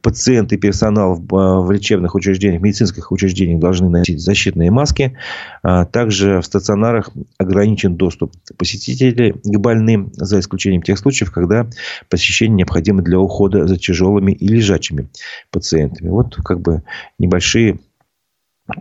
Пациенты 0.00 0.54
и 0.54 0.58
персонал 0.58 1.16
в, 1.16 1.36
а, 1.36 1.72
лечебных 1.72 2.14
учреждениях, 2.14 2.62
медицинских 2.62 3.10
учреждениях 3.10 3.58
должны 3.58 3.88
носить 3.88 4.20
защитные 4.20 4.70
маски. 4.70 5.18
Также 5.62 6.40
в 6.40 6.44
стационарах 6.44 7.10
ограничен 7.38 7.96
доступ 7.96 8.32
посетителей 8.56 9.32
к 9.32 9.58
больным, 9.58 10.12
за 10.14 10.38
исключением 10.38 10.82
тех 10.82 10.98
случаев, 10.98 11.32
когда 11.32 11.66
посещение 12.08 12.58
необходимо 12.58 13.02
для 13.02 13.18
ухода 13.18 13.66
за 13.66 13.76
тяжелыми 13.76 14.32
и 14.32 14.46
лежачими 14.46 15.08
пациентами. 15.50 16.08
Вот 16.08 16.27
вот 16.36 16.44
как 16.44 16.60
бы 16.60 16.82
небольшие 17.18 17.78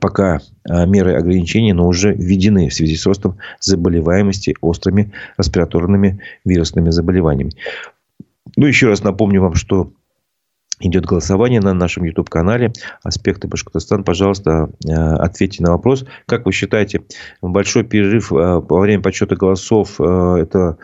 пока 0.02 0.42
а, 0.70 0.86
меры 0.86 1.16
ограничений, 1.16 1.74
но 1.74 1.88
уже 1.88 2.14
введены 2.14 2.70
в 2.70 2.74
связи 2.74 2.96
с 2.96 3.06
ростом 3.06 3.38
заболеваемости 3.60 4.56
острыми 4.62 5.14
респираторными 5.38 6.22
вирусными 6.44 6.90
заболеваниями. 6.90 7.54
Ну, 8.56 8.66
еще 8.66 8.88
раз 8.88 9.04
напомню 9.04 9.42
вам, 9.42 9.56
что 9.56 9.92
идет 10.80 11.06
голосование 11.06 11.60
на 11.60 11.74
нашем 11.74 12.04
YouTube-канале 12.04 12.72
«Аспекты 13.04 13.48
Башкортостана». 13.48 14.04
Пожалуйста, 14.04 14.70
э, 14.86 14.92
ответьте 14.92 15.64
на 15.64 15.72
вопрос. 15.72 16.06
Как 16.26 16.46
вы 16.46 16.52
считаете, 16.52 17.04
большой 17.42 17.84
перерыв 17.84 18.32
э, 18.32 18.36
во 18.36 18.80
время 18.80 19.02
подсчета 19.02 19.36
голосов, 19.36 20.00
э, 20.00 20.38
это 20.42 20.78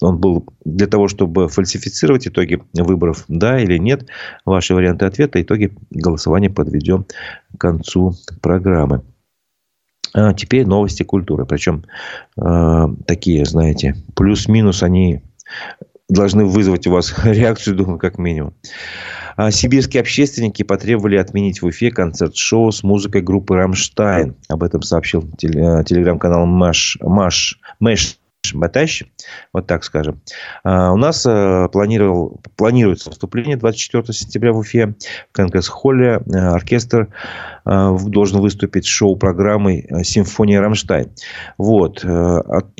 он 0.00 0.18
был 0.18 0.46
для 0.64 0.86
того, 0.86 1.08
чтобы 1.08 1.48
фальсифицировать 1.48 2.28
итоги 2.28 2.62
выборов, 2.74 3.24
да 3.28 3.60
или 3.60 3.78
нет? 3.78 4.08
Ваши 4.44 4.74
варианты 4.74 5.06
ответа, 5.06 5.42
итоги 5.42 5.72
голосования 5.90 6.50
подведем 6.50 7.06
к 7.56 7.60
концу 7.60 8.14
программы. 8.40 9.02
А 10.12 10.32
теперь 10.32 10.64
новости 10.64 11.02
культуры. 11.02 11.44
Причем 11.44 11.84
такие, 13.06 13.44
знаете, 13.44 13.96
плюс-минус 14.14 14.84
они 14.84 15.22
должны 16.08 16.44
вызвать 16.44 16.86
у 16.86 16.92
вас 16.92 17.14
реакцию, 17.24 17.76
думаю, 17.76 17.98
как 17.98 18.18
минимум. 18.18 18.54
А 19.36 19.50
сибирские 19.50 20.00
общественники 20.00 20.62
потребовали 20.62 21.16
отменить 21.16 21.60
в 21.60 21.66
Уфе 21.66 21.90
концерт-шоу 21.90 22.70
с 22.70 22.82
музыкой 22.84 23.22
группы 23.22 23.56
«Рамштайн». 23.56 24.36
Об 24.48 24.62
этом 24.62 24.82
сообщил 24.82 25.28
телеграм-канал 25.36 26.46
«Маш, 26.46 26.98
Маш, 27.00 27.58
Мэш 27.80 28.18
Батащ, 28.52 29.04
вот 29.52 29.66
так 29.66 29.84
скажем. 29.84 30.20
А 30.62 30.92
у 30.92 30.96
нас 30.96 31.24
э, 31.26 31.68
планировал, 31.72 32.40
планируется 32.56 33.10
выступление 33.10 33.56
24 33.56 34.12
сентября 34.12 34.52
в 34.52 34.58
Уфе 34.58 34.94
в 35.30 35.32
Конгресс-холле. 35.32 36.20
Э, 36.26 36.38
оркестр 36.48 37.08
должен 37.64 38.40
выступить 38.40 38.84
с 38.84 38.88
шоу-программой 38.88 39.88
«Симфония 40.04 40.60
Рамштайн». 40.60 41.10
Вот. 41.56 42.04
От, 42.04 42.76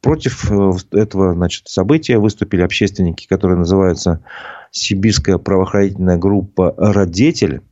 против 0.00 0.50
этого 0.92 1.34
значит, 1.34 1.68
события 1.68 2.18
выступили 2.18 2.62
общественники, 2.62 3.28
которые 3.28 3.58
называются 3.58 4.24
сибирская 4.72 5.38
правоохранительная 5.38 6.16
группа 6.16 6.74
«Родитель». 6.76 7.62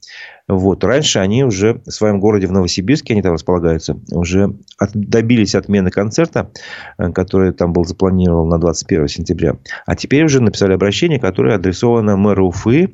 Вот. 0.48 0.82
Раньше 0.84 1.18
они 1.18 1.44
уже 1.44 1.80
в 1.86 1.90
своем 1.90 2.20
городе, 2.20 2.46
в 2.46 2.52
Новосибирске, 2.52 3.14
они 3.14 3.22
там 3.22 3.32
располагаются, 3.32 3.98
уже 4.10 4.54
от, 4.78 4.90
добились 4.92 5.54
отмены 5.54 5.90
концерта, 5.90 6.50
э, 6.98 7.10
который 7.12 7.52
там 7.52 7.72
был 7.72 7.84
запланирован 7.84 8.48
на 8.48 8.58
21 8.58 9.08
сентября. 9.08 9.56
А 9.86 9.96
теперь 9.96 10.24
уже 10.24 10.40
написали 10.40 10.74
обращение, 10.74 11.18
которое 11.18 11.54
адресовано 11.54 12.16
мэру 12.16 12.48
Уфы, 12.48 12.92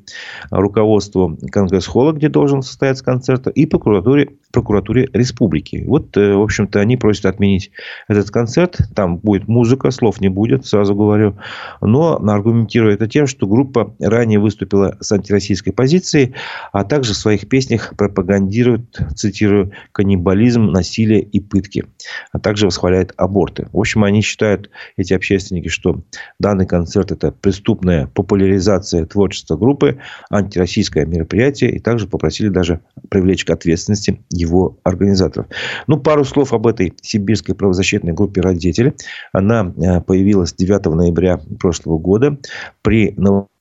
руководству 0.51 1.39
Конгресс-холла, 1.51 2.13
где 2.13 2.29
должен 2.29 2.63
состояться 2.63 3.05
концерт, 3.05 3.47
и 3.49 3.67
прокуратуре, 3.67 4.31
прокуратуре 4.53 5.09
республики. 5.13 5.85
Вот, 5.87 6.17
э, 6.17 6.35
в 6.35 6.43
общем-то, 6.43 6.81
они 6.81 6.97
просят 6.97 7.27
отменить 7.27 7.71
этот 8.09 8.31
концерт. 8.31 8.79
Там 8.95 9.19
будет 9.19 9.49
музыка, 9.49 9.91
слов 9.91 10.21
не 10.21 10.29
будет, 10.29 10.67
сразу 10.67 10.95
говорю. 10.95 11.39
Но 11.81 12.17
аргументируя 12.17 12.95
это 12.95 13.09
тем, 13.09 13.27
что 13.27 13.47
группа 13.47 13.95
ранее 14.01 14.39
выступила 14.39 14.97
с 15.01 15.11
антироссийской 15.13 15.73
позицией, 15.73 16.35
а 16.73 16.85
также 16.85 17.08
в 17.13 17.17
своих 17.17 17.49
песнях 17.49 17.95
пропагандирует, 17.97 18.99
цитирую, 19.15 19.73
каннибализм, 19.93 20.67
насилие 20.67 21.21
и 21.21 21.41
пытки, 21.41 21.85
а 22.33 22.39
также 22.39 22.67
восхваляет 22.67 23.13
аборты. 23.17 23.69
В 23.73 23.79
общем, 23.79 24.05
они 24.05 24.23
считают, 24.23 24.71
эти 24.97 25.15
общественники, 25.15 25.69
что 25.69 26.03
данный 26.39 26.67
концерт– 26.67 27.11
это 27.13 27.33
преступная 27.33 28.07
популяризация 28.07 29.07
творчества 29.07 29.57
группы, 29.57 29.99
антироссийское 30.31 31.07
мероприятие, 31.07 31.71
и 31.73 31.79
также 31.79 32.07
попросили 32.07 32.49
даже 32.49 32.81
привлечь 33.11 33.45
к 33.45 33.51
ответственности 33.51 34.21
его 34.31 34.79
организаторов. 34.83 35.47
Ну, 35.87 35.99
пару 35.99 36.25
слов 36.25 36.53
об 36.53 36.67
этой 36.67 36.95
сибирской 37.03 37.55
правозащитной 37.55 38.13
группе 38.13 38.41
«Родители». 38.41 38.95
Она 39.33 39.73
э, 39.77 40.01
появилась 40.01 40.53
9 40.55 40.87
ноября 40.87 41.41
прошлого 41.59 41.99
года 41.99 42.39
при 42.83 43.15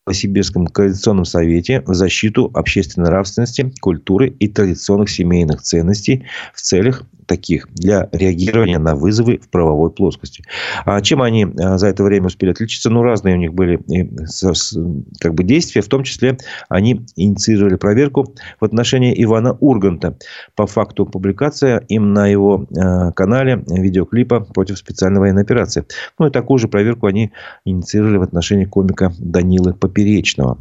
Новосибирском 0.08 0.68
коалиционном 0.68 1.26
совете 1.26 1.82
в 1.82 1.94
защиту 1.94 2.50
общественной 2.54 3.08
нравственности, 3.08 3.74
культуры 3.82 4.30
и 4.30 4.48
традиционных 4.48 5.10
семейных 5.10 5.62
ценностей 5.62 6.24
в 6.54 6.62
целях 6.62 7.04
таких 7.28 7.68
для 7.74 8.10
реагирования 8.12 8.80
на 8.80 8.96
вызовы 8.96 9.38
в 9.38 9.50
правовой 9.50 9.92
плоскости. 9.92 10.44
А 10.86 11.02
чем 11.02 11.22
они 11.22 11.46
а, 11.46 11.78
за 11.78 11.88
это 11.88 12.04
время 12.04 12.28
успели 12.28 12.52
отличиться? 12.52 12.90
Ну, 12.90 13.04
разные 13.04 13.36
у 13.36 13.38
них 13.38 13.54
были 13.54 13.80
как 15.20 15.34
бы 15.36 15.44
действия. 15.44 15.82
В 15.82 15.88
том 15.88 16.04
числе 16.04 16.38
они 16.70 17.06
инициировали 17.16 17.76
проверку 17.76 18.34
в 18.60 18.66
отношении 18.66 19.14
Ивана 19.24 19.54
Урганта 19.60 20.18
по 20.56 20.66
факту 20.66 21.06
публикации 21.06 21.84
им 21.90 22.14
на 22.14 22.28
его 22.28 22.66
а, 22.76 23.12
канале 23.12 23.64
видеоклипа 23.68 24.40
против 24.40 24.78
специальной 24.78 25.20
военной 25.20 25.44
операции. 25.44 25.86
Ну, 26.18 26.28
и 26.28 26.32
такую 26.32 26.58
же 26.58 26.68
проверку 26.68 27.08
они 27.08 27.32
инициировали 27.66 28.18
в 28.18 28.22
отношении 28.22 28.66
комика 28.66 29.14
Данилы 29.20 29.74
Поперечного. 29.74 30.58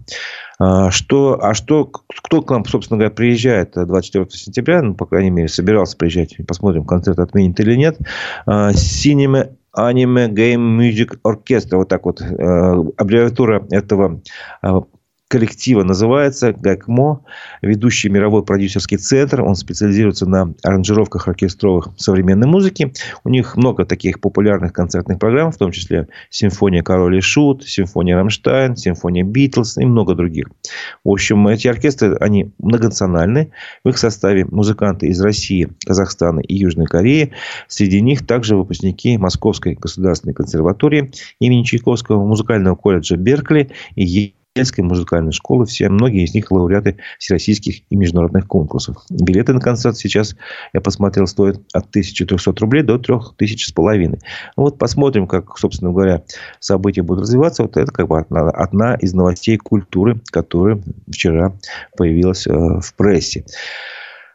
А, 0.58 0.90
что, 0.90 1.38
а 1.42 1.54
что, 1.54 1.84
кто 1.84 2.42
к 2.42 2.50
нам, 2.50 2.64
собственно 2.64 2.98
говоря, 2.98 3.14
приезжает 3.14 3.72
24 3.74 4.26
сентября, 4.30 4.82
ну, 4.82 4.94
по 4.94 5.06
крайней 5.06 5.30
мере, 5.30 5.48
собирался 5.48 5.96
приезжать, 5.96 6.36
посмотрим, 6.46 6.84
концерт 6.84 7.18
отменит 7.18 7.60
или 7.60 7.76
нет. 7.76 7.98
Cinema 8.46 9.50
Anime 9.76 10.28
Game 10.28 10.78
Music 10.78 11.18
Orchestra, 11.22 11.76
вот 11.76 11.88
так 11.88 12.06
вот, 12.06 12.20
э, 12.20 12.24
аббревиатура 12.96 13.66
этого 13.70 14.22
а, 14.62 14.82
коллектива 15.28 15.82
называется 15.82 16.52
ГАКМО, 16.52 17.22
ведущий 17.62 18.08
мировой 18.08 18.44
продюсерский 18.44 18.96
центр. 18.96 19.42
Он 19.42 19.56
специализируется 19.56 20.26
на 20.26 20.54
аранжировках 20.62 21.26
оркестровых 21.26 21.88
современной 21.96 22.46
музыки. 22.46 22.92
У 23.24 23.28
них 23.28 23.56
много 23.56 23.84
таких 23.84 24.20
популярных 24.20 24.72
концертных 24.72 25.18
программ, 25.18 25.50
в 25.50 25.56
том 25.56 25.72
числе 25.72 26.08
«Симфония 26.30 26.82
Король 26.82 27.18
и 27.18 27.20
Шут», 27.20 27.64
«Симфония 27.64 28.16
Рамштайн», 28.16 28.76
«Симфония 28.76 29.24
Битлз» 29.24 29.78
и 29.78 29.84
много 29.84 30.14
других. 30.14 30.48
В 31.02 31.10
общем, 31.10 31.48
эти 31.48 31.66
оркестры, 31.66 32.16
они 32.20 32.52
многонациональны. 32.58 33.50
В 33.82 33.88
их 33.88 33.98
составе 33.98 34.44
музыканты 34.44 35.08
из 35.08 35.20
России, 35.20 35.68
Казахстана 35.84 36.40
и 36.40 36.54
Южной 36.54 36.86
Кореи. 36.86 37.32
Среди 37.66 38.00
них 38.00 38.26
также 38.26 38.56
выпускники 38.56 39.18
Московской 39.18 39.74
государственной 39.74 40.34
консерватории 40.34 41.10
имени 41.40 41.64
Чайковского, 41.64 42.24
музыкального 42.24 42.76
колледжа 42.76 43.16
Беркли 43.16 43.70
и 43.96 44.34
Ельской 44.56 44.84
музыкальной 44.84 45.32
школы. 45.32 45.66
Все, 45.66 45.88
многие 45.88 46.24
из 46.24 46.34
них 46.34 46.50
лауреаты 46.50 46.98
всероссийских 47.18 47.82
и 47.90 47.96
международных 47.96 48.46
конкурсов. 48.46 48.96
Билеты 49.10 49.52
на 49.52 49.60
концерт 49.60 49.96
сейчас, 49.96 50.36
я 50.72 50.80
посмотрел, 50.80 51.26
стоят 51.26 51.58
от 51.72 51.88
1300 51.90 52.52
рублей 52.60 52.82
до 52.82 52.98
3000 52.98 53.68
с 53.68 53.72
половиной. 53.72 54.20
Вот 54.56 54.78
посмотрим, 54.78 55.26
как, 55.26 55.58
собственно 55.58 55.92
говоря, 55.92 56.22
события 56.60 57.02
будут 57.02 57.22
развиваться. 57.22 57.62
Вот 57.62 57.76
это 57.76 57.92
как 57.92 58.08
бы 58.08 58.18
одна, 58.18 58.50
одна 58.50 58.94
из 58.94 59.12
новостей 59.12 59.56
культуры, 59.58 60.20
которая 60.32 60.80
вчера 61.10 61.52
появилась 61.96 62.46
э, 62.46 62.52
в 62.52 62.94
прессе. 62.96 63.44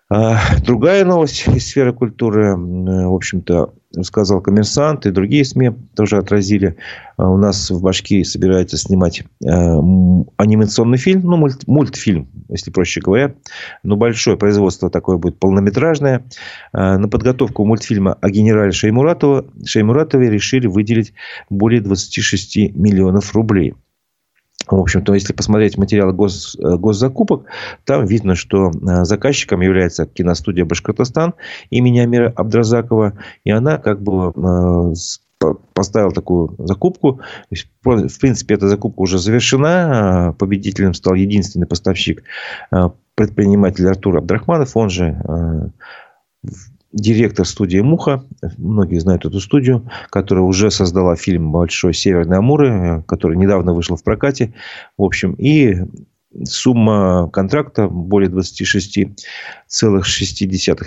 А, 0.09 0.39
другая 0.63 1.05
новость 1.05 1.47
из 1.47 1.67
сферы 1.67 1.93
культуры, 1.93 2.55
в 2.55 3.15
общем-то, 3.15 3.73
сказал 4.01 4.41
коммерсант, 4.41 5.05
и 5.05 5.11
другие 5.11 5.45
СМИ 5.45 5.71
тоже 5.95 6.17
отразили. 6.17 6.77
А, 7.17 7.29
у 7.29 7.37
нас 7.37 7.69
в 7.69 7.81
Башкирии 7.81 8.23
собираются 8.23 8.77
снимать 8.77 9.23
а, 9.45 9.79
анимационный 10.37 10.97
фильм, 10.97 11.21
ну, 11.23 11.37
мульт, 11.37 11.67
мультфильм, 11.67 12.29
если 12.49 12.71
проще 12.71 13.01
говоря. 13.01 13.35
Но 13.83 13.95
большое 13.95 14.37
производство 14.37 14.89
такое 14.89 15.17
будет 15.17 15.39
полнометражное. 15.39 16.25
На 16.73 17.07
подготовку 17.07 17.65
мультфильма 17.65 18.17
о 18.21 18.29
генерале 18.29 18.71
Шеймуратова, 18.71 19.45
Шеймуратове 19.65 20.29
решили 20.29 20.67
выделить 20.67 21.13
более 21.49 21.81
26 21.81 22.75
миллионов 22.75 23.33
рублей. 23.35 23.73
В 24.71 24.79
общем-то, 24.79 25.13
если 25.13 25.33
посмотреть 25.33 25.77
материалы 25.77 26.13
гос, 26.13 26.57
э, 26.57 26.77
госзакупок, 26.77 27.45
там 27.83 28.05
видно, 28.05 28.35
что 28.35 28.71
э, 28.71 29.03
заказчиком 29.03 29.61
является 29.61 30.05
киностудия 30.05 30.63
«Башкортостан» 30.63 31.33
имени 31.69 31.99
Амира 31.99 32.31
Абдразакова. 32.35 33.13
И 33.43 33.51
она 33.51 33.77
как 33.77 34.01
бы 34.01 34.31
э, 34.33 35.49
поставила 35.73 36.13
такую 36.13 36.55
закупку. 36.59 37.19
В 37.83 38.19
принципе, 38.19 38.55
эта 38.55 38.69
закупка 38.69 39.01
уже 39.01 39.17
завершена. 39.17 40.35
Победителем 40.37 40.93
стал 40.93 41.15
единственный 41.15 41.65
поставщик 41.65 42.23
предприниматель 43.15 43.87
Артур 43.87 44.17
Абдрахманов. 44.17 44.77
Он 44.77 44.91
же 44.91 45.19
директор 47.01 47.45
студии 47.45 47.79
«Муха». 47.79 48.23
Многие 48.57 48.99
знают 48.99 49.25
эту 49.25 49.39
студию, 49.39 49.89
которая 50.09 50.45
уже 50.45 50.71
создала 50.71 51.15
фильм 51.15 51.51
«Большой 51.51 51.93
Северный 51.93 52.37
Амуры», 52.37 53.03
который 53.07 53.37
недавно 53.37 53.73
вышел 53.73 53.95
в 53.95 54.03
прокате. 54.03 54.53
В 54.97 55.03
общем, 55.03 55.33
и 55.33 55.77
сумма 56.45 57.29
контракта 57.31 57.87
более 57.87 58.29
26,6 58.29 59.15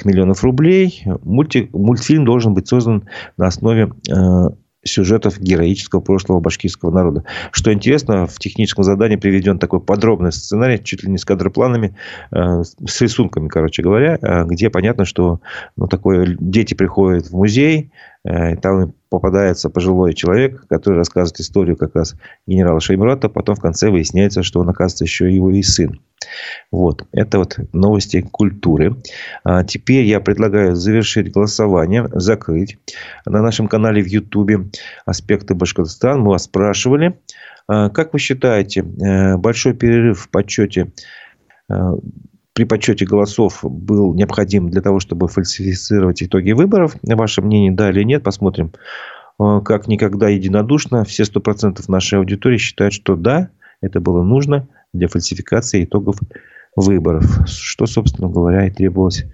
миллионов 0.05 0.43
рублей. 0.45 1.03
Мульти, 1.23 1.69
мультфильм 1.73 2.25
должен 2.25 2.55
быть 2.55 2.69
создан 2.69 3.05
на 3.37 3.49
основе 3.49 3.93
э, 4.11 4.49
сюжетов 4.85 5.41
героического 5.41 6.01
прошлого 6.01 6.41
башкирского 6.41 6.91
народа. 6.91 7.25
Что 7.51 7.73
интересно, 7.73 8.27
в 8.27 8.39
техническом 8.39 8.85
задании 8.85 9.17
приведен 9.17 9.59
такой 9.59 9.81
подробный 9.81 10.33
сценарий, 10.33 10.83
чуть 10.83 11.03
ли 11.03 11.11
не 11.11 11.19
с 11.19 11.25
кадропланами, 11.25 11.97
э, 12.31 12.63
с 12.63 13.01
рисунками, 13.01 13.49
короче 13.49 13.83
говоря, 13.83 14.19
э, 14.21 14.45
где 14.45 14.71
понятно, 14.71 15.05
что 15.05 15.41
ну, 15.77 15.87
такое, 15.87 16.37
дети 16.39 16.75
приходят 16.75 17.27
в 17.27 17.33
музей, 17.33 17.91
э, 18.25 18.57
там 18.57 18.93
попадается 19.15 19.71
пожилой 19.71 20.15
человек, 20.15 20.67
который 20.69 20.97
рассказывает 20.97 21.41
историю 21.41 21.77
как 21.77 21.95
раз 21.95 22.17
генерала 22.47 22.81
Шеймурата. 22.81 23.29
Потом 23.29 23.55
в 23.55 23.61
конце 23.61 23.91
выясняется, 23.91 24.43
что 24.43 24.61
он, 24.61 24.69
оказывается, 24.69 25.05
еще 25.05 25.33
его 25.33 25.51
и 25.51 25.63
сын. 25.63 26.01
Вот. 26.71 27.07
Это 27.13 27.39
вот 27.39 27.59
новости 27.73 28.21
культуры. 28.21 28.97
А 29.45 29.65
теперь 29.65 30.05
я 30.05 30.21
предлагаю 30.21 30.75
завершить 30.75 31.33
голосование, 31.33 32.09
закрыть. 32.13 32.79
На 33.27 33.43
нашем 33.43 33.69
канале 33.69 34.03
в 34.03 34.07
Ютубе 34.07 34.67
«Аспекты 35.07 35.55
Башкортостана» 35.55 36.19
мы 36.19 36.31
вас 36.31 36.45
спрашивали. 36.45 37.19
А 37.67 37.89
как 37.91 38.13
вы 38.13 38.19
считаете, 38.19 38.81
э, 38.81 39.37
большой 39.37 39.75
перерыв 39.75 40.21
в 40.21 40.29
подсчете 40.29 40.93
э, 41.71 41.75
при 42.55 42.65
подсчете 42.65 43.05
голосов 43.05 43.61
был 43.63 44.15
необходим 44.15 44.71
для 44.71 44.81
того, 44.81 45.01
чтобы 45.01 45.29
фальсифицировать 45.29 46.23
итоги 46.23 46.53
выборов. 46.53 46.97
Ваше 47.03 47.43
мнение, 47.43 47.73
да 47.73 47.91
или 47.91 48.05
нет, 48.05 48.23
посмотрим. 48.23 48.73
Э, 49.41 49.61
как 49.65 49.89
никогда 49.89 50.29
единодушно, 50.29 51.05
все 51.05 51.25
100% 51.25 51.83
нашей 51.89 52.19
аудитории 52.19 52.59
считают, 52.59 52.95
что 52.95 53.17
да, 53.17 53.51
это 53.81 54.01
было 54.01 54.23
нужно 54.23 54.69
для 54.93 55.09
фальсификации 55.09 55.85
итогов 55.85 56.17
выборов. 56.77 57.41
Что, 57.49 57.87
собственно 57.87 58.29
говоря, 58.29 58.67
и 58.67 58.71
требовалось 58.71 59.25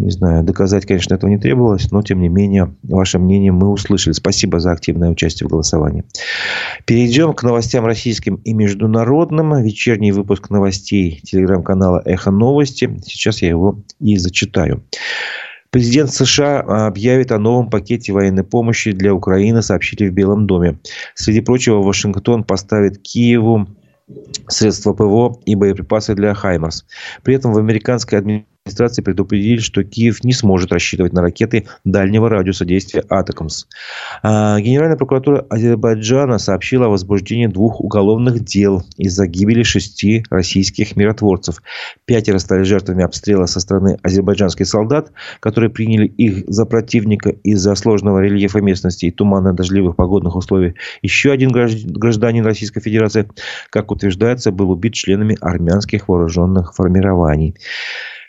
не 0.00 0.10
знаю, 0.10 0.42
доказать, 0.42 0.86
конечно, 0.86 1.14
этого 1.14 1.30
не 1.30 1.38
требовалось, 1.38 1.90
но, 1.90 2.02
тем 2.02 2.20
не 2.20 2.28
менее, 2.28 2.74
ваше 2.82 3.18
мнение 3.18 3.52
мы 3.52 3.68
услышали. 3.68 4.14
Спасибо 4.14 4.58
за 4.58 4.72
активное 4.72 5.10
участие 5.10 5.46
в 5.46 5.50
голосовании. 5.50 6.04
Перейдем 6.86 7.34
к 7.34 7.42
новостям 7.42 7.84
российским 7.84 8.36
и 8.36 8.52
международным. 8.52 9.62
Вечерний 9.62 10.12
выпуск 10.12 10.50
новостей 10.50 11.20
телеграм-канала 11.22 12.02
«Эхо 12.04 12.30
новости». 12.30 12.98
Сейчас 13.04 13.42
я 13.42 13.48
его 13.48 13.82
и 14.00 14.16
зачитаю. 14.16 14.82
Президент 15.70 16.10
США 16.12 16.60
объявит 16.86 17.30
о 17.30 17.38
новом 17.38 17.70
пакете 17.70 18.12
военной 18.12 18.42
помощи 18.42 18.90
для 18.90 19.14
Украины, 19.14 19.62
сообщили 19.62 20.08
в 20.08 20.12
Белом 20.12 20.46
доме. 20.46 20.80
Среди 21.14 21.42
прочего, 21.42 21.82
Вашингтон 21.82 22.42
поставит 22.42 22.98
Киеву 22.98 23.68
средства 24.48 24.92
ПВО 24.92 25.38
и 25.44 25.54
боеприпасы 25.54 26.14
для 26.14 26.34
«Хаймарс». 26.34 26.86
При 27.22 27.36
этом 27.36 27.52
в 27.52 27.58
американской 27.58 28.18
администрации 28.18 28.49
администрации 28.70 29.02
предупредили, 29.02 29.58
что 29.58 29.82
Киев 29.82 30.22
не 30.22 30.32
сможет 30.32 30.72
рассчитывать 30.72 31.12
на 31.12 31.22
ракеты 31.22 31.66
дальнего 31.84 32.28
радиуса 32.28 32.64
действия 32.64 33.02
«Атакамс». 33.08 33.64
А, 34.22 34.60
Генеральная 34.60 34.96
прокуратура 34.96 35.46
Азербайджана 35.48 36.38
сообщила 36.38 36.86
о 36.86 36.90
возбуждении 36.90 37.46
двух 37.46 37.80
уголовных 37.80 38.44
дел 38.44 38.82
из-за 38.96 39.26
гибели 39.26 39.62
шести 39.62 40.24
российских 40.30 40.96
миротворцев. 40.96 41.62
Пятеро 42.04 42.38
стали 42.38 42.62
жертвами 42.62 43.02
обстрела 43.02 43.46
со 43.46 43.60
стороны 43.60 43.98
азербайджанских 44.02 44.66
солдат, 44.66 45.10
которые 45.40 45.70
приняли 45.70 46.06
их 46.06 46.44
за 46.46 46.66
противника 46.66 47.30
из-за 47.30 47.74
сложного 47.74 48.20
рельефа 48.20 48.60
местности 48.60 49.06
и 49.06 49.10
туманно-дождливых 49.10 49.96
погодных 49.96 50.36
условий. 50.36 50.74
Еще 51.02 51.32
один 51.32 51.50
гражданин 51.50 52.44
Российской 52.44 52.80
Федерации, 52.80 53.28
как 53.70 53.90
утверждается, 53.90 54.52
был 54.52 54.70
убит 54.70 54.94
членами 54.94 55.36
армянских 55.40 56.08
вооруженных 56.08 56.74
формирований. 56.74 57.56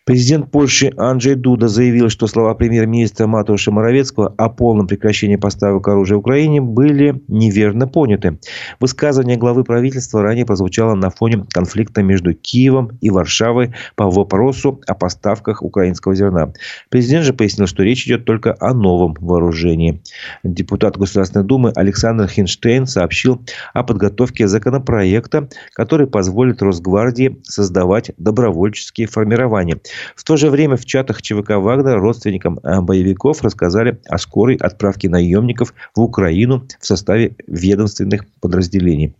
Президент 0.04 0.50
Польши 0.50 0.92
Анджей 0.98 1.36
Дуда 1.36 1.68
заявил, 1.68 2.10
что 2.10 2.26
слова 2.26 2.56
премьер-министра 2.56 3.28
Матуша 3.28 3.72
Моровецкого 3.72 4.34
о 4.36 4.50
полном 4.50 4.88
прекращении 4.88 5.36
поставок 5.36 5.88
оружия 5.88 6.18
Украине 6.18 6.60
были 6.60 7.22
неверно 7.28 7.88
поняты. 7.88 8.40
Высказывание 8.80 9.38
главы 9.38 9.64
правительства 9.64 10.24
ранее 10.24 10.44
прозвучало 10.44 10.96
на 10.96 11.12
фоне 11.12 11.46
конфликта 11.54 12.02
между 12.02 12.34
Киевом 12.34 12.98
и 13.00 13.12
Варшавой 13.12 13.76
по 13.96 14.10
вопросу 14.10 14.82
о 14.88 14.96
поставках 14.96 15.62
украинского 15.62 16.16
зерна. 16.16 16.52
Президент 16.90 17.26
же 17.26 17.34
пояснил, 17.34 17.68
что 17.68 17.84
речь 17.84 18.08
идет 18.08 18.26
только 18.26 18.58
о 18.60 18.74
новом 18.74 19.16
вооружении. 19.20 20.02
Депутат 20.44 20.98
Государственной 20.98 21.46
Думы 21.46 21.74
Александр 21.76 22.28
Хинштейн 22.28 22.88
сообщил 22.88 23.40
о 23.76 23.84
подготовке 23.84 24.48
законопроекта, 24.48 25.48
который 25.74 26.08
позволит 26.08 26.64
Росгвардии 26.64 27.40
создавать 27.44 28.10
добровольческие 28.18 29.06
формирования. 29.06 29.80
В 30.16 30.24
то 30.24 30.38
же 30.38 30.50
время 30.50 30.76
в 30.78 30.86
чатах 30.86 31.22
ЧВК 31.22 31.52
«Вагнер» 31.52 32.00
родственникам 32.00 32.60
э, 32.64 32.82
боевиков 32.82 33.42
рассказали 33.44 34.00
о 34.08 34.18
скорой 34.18 34.56
отправке 34.56 35.10
наемников 35.10 35.74
в 35.96 36.02
Украину 36.02 36.68
в 36.80 36.86
составе 36.86 37.36
ведомственных 37.48 38.26
подразделений. 38.40 39.16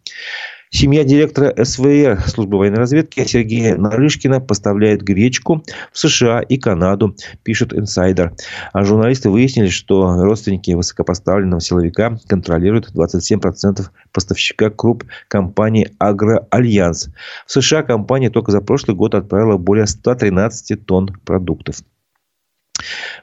Семья 0.74 1.04
директора 1.04 1.54
СВР 1.66 2.22
службы 2.28 2.58
военной 2.58 2.78
разведки 2.78 3.26
Сергея 3.26 3.76
Нарышкина 3.76 4.40
поставляет 4.40 5.02
гречку 5.02 5.66
в 5.92 6.00
США 6.00 6.40
и 6.40 6.58
Канаду, 6.58 7.14
пишет 7.44 7.74
инсайдер. 7.74 8.34
А 8.72 8.86
журналисты 8.86 9.30
выяснили, 9.30 9.68
что 9.68 10.24
родственники 10.24 10.72
высокопоставленного 10.72 11.60
силовика 11.60 12.18
контролируют 12.30 12.90
27% 12.96 13.82
поставщика 14.14 14.70
круп 14.70 15.04
компании 15.28 15.92
«Агроальянс». 16.00 17.10
В 17.46 17.52
США 17.52 17.84
компания 17.84 18.30
только 18.30 18.54
за 18.54 18.62
прошлый 18.62 18.96
год 18.96 19.14
отправила 19.14 19.58
более 19.58 19.88
113 19.88 20.86
тонн 20.86 21.08
продуктов. 21.26 21.82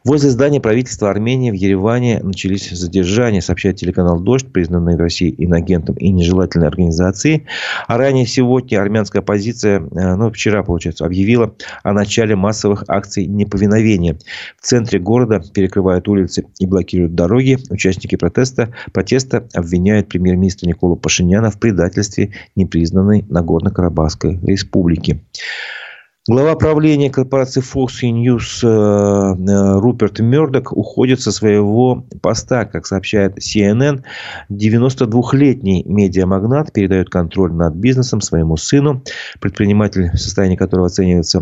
Возле 0.04 0.30
здания 0.30 0.60
правительства 0.60 1.10
Армении 1.10 1.50
в 1.50 1.54
Ереване 1.54 2.20
начались 2.22 2.70
задержания, 2.70 3.40
сообщает 3.40 3.76
телеканал 3.76 4.20
«Дождь», 4.20 4.46
признанный 4.52 4.96
в 4.96 5.00
России 5.00 5.34
инагентом 5.36 5.96
и 5.96 6.10
нежелательной 6.10 6.68
организацией. 6.68 7.46
А 7.86 7.98
ранее 7.98 8.26
сегодня 8.26 8.80
армянская 8.80 9.22
оппозиция, 9.22 9.80
э, 9.80 10.14
ну, 10.14 10.30
вчера, 10.30 10.62
получается, 10.62 11.04
объявила 11.04 11.54
о 11.82 11.92
начале 11.92 12.36
массовых 12.36 12.84
акций 12.88 13.26
неповиновения. 13.26 14.18
В 14.60 14.66
центре 14.66 14.98
города 14.98 15.42
перекрывают 15.52 16.08
улицы 16.08 16.44
и 16.58 16.66
блокируют 16.66 17.14
дороги. 17.14 17.58
Участники 17.70 18.16
протеста, 18.16 18.74
протеста 18.92 19.48
обвиняют 19.54 20.08
премьер-министра 20.08 20.66
Николу 20.66 20.96
Пашиняна 20.96 21.50
в 21.50 21.58
предательстве 21.58 22.32
непризнанной 22.56 23.24
Нагорно-Карабахской 23.28 24.38
республики. 24.42 25.20
Глава 26.28 26.56
правления 26.56 27.08
корпорации 27.08 27.62
Fox 27.62 28.02
News 28.02 28.60
э, 28.62 28.66
э, 28.68 29.80
Руперт 29.80 30.20
Мердок 30.20 30.76
уходит 30.76 31.22
со 31.22 31.32
своего 31.32 32.04
поста, 32.20 32.66
как 32.66 32.84
сообщает 32.84 33.38
CNN. 33.38 34.02
92-летний 34.50 35.84
медиамагнат 35.86 36.74
передает 36.74 37.08
контроль 37.08 37.54
над 37.54 37.76
бизнесом 37.76 38.20
своему 38.20 38.58
сыну, 38.58 39.02
предприниматель, 39.40 40.10
состояние 40.18 40.58
которого 40.58 40.88
оценивается 40.88 41.40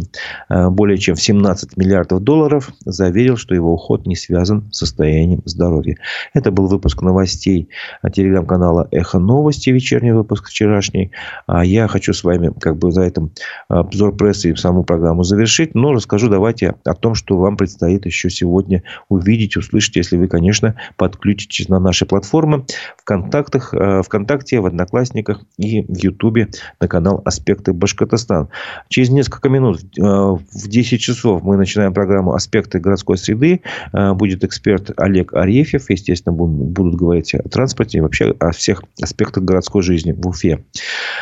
э, 0.48 0.68
более 0.68 0.98
чем 0.98 1.16
в 1.16 1.20
17 1.20 1.76
миллиардов 1.76 2.22
долларов, 2.22 2.70
заверил, 2.84 3.36
что 3.36 3.56
его 3.56 3.74
уход 3.74 4.06
не 4.06 4.14
связан 4.14 4.68
с 4.70 4.78
состоянием 4.78 5.42
здоровья. 5.46 5.96
Это 6.32 6.52
был 6.52 6.68
выпуск 6.68 7.02
новостей 7.02 7.70
телеграм-канала 8.12 8.86
«Эхо 8.92 9.18
новости», 9.18 9.70
вечерний 9.70 10.12
выпуск 10.12 10.46
вчерашний. 10.48 11.10
А 11.48 11.64
я 11.64 11.88
хочу 11.88 12.12
с 12.12 12.22
вами 12.22 12.52
как 12.60 12.76
бы 12.78 12.92
за 12.92 13.02
этом 13.02 13.32
обзор 13.66 14.14
прессы 14.14 14.50
и 14.50 14.54
сам 14.54 14.75
саму 14.76 14.84
программу 14.84 15.22
завершить, 15.22 15.74
но 15.74 15.92
расскажу 15.92 16.28
давайте 16.28 16.74
о 16.84 16.94
том, 16.94 17.14
что 17.14 17.38
вам 17.38 17.56
предстоит 17.56 18.04
еще 18.04 18.28
сегодня 18.28 18.82
увидеть, 19.08 19.56
услышать, 19.56 19.96
если 19.96 20.18
вы, 20.18 20.28
конечно, 20.28 20.76
подключитесь 20.96 21.68
на 21.70 21.80
наши 21.80 22.04
платформы 22.04 22.66
в 22.98 23.04
контактах, 23.04 23.72
э, 23.72 24.02
ВКонтакте, 24.02 24.60
в 24.60 24.66
Одноклассниках 24.66 25.40
и 25.56 25.82
в 25.82 25.96
Ютубе 25.96 26.48
на 26.78 26.88
канал 26.88 27.22
«Аспекты 27.24 27.72
Башкортостан». 27.72 28.48
Через 28.88 29.08
несколько 29.08 29.48
минут, 29.48 29.80
э, 29.80 30.02
в 30.02 30.68
10 30.68 31.00
часов, 31.00 31.42
мы 31.42 31.56
начинаем 31.56 31.94
программу 31.94 32.34
«Аспекты 32.34 32.78
городской 32.78 33.16
среды». 33.16 33.62
Э, 33.92 34.12
будет 34.12 34.44
эксперт 34.44 34.90
Олег 34.98 35.32
Арефьев. 35.32 35.88
Естественно, 35.88 36.34
будут 36.34 36.96
говорить 36.96 37.34
о 37.34 37.48
транспорте 37.48 37.98
и 37.98 38.00
вообще 38.02 38.34
о 38.40 38.50
всех 38.50 38.82
аспектах 39.02 39.44
городской 39.44 39.82
жизни 39.82 40.12
в 40.12 40.26
Уфе. 40.26 40.64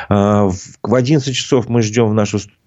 В 0.08 0.94
11 0.94 1.34
часов 1.34 1.68
мы 1.68 1.82
ждем 1.82 2.08
в 2.08 2.14
нашу 2.14 2.38
студию 2.38 2.63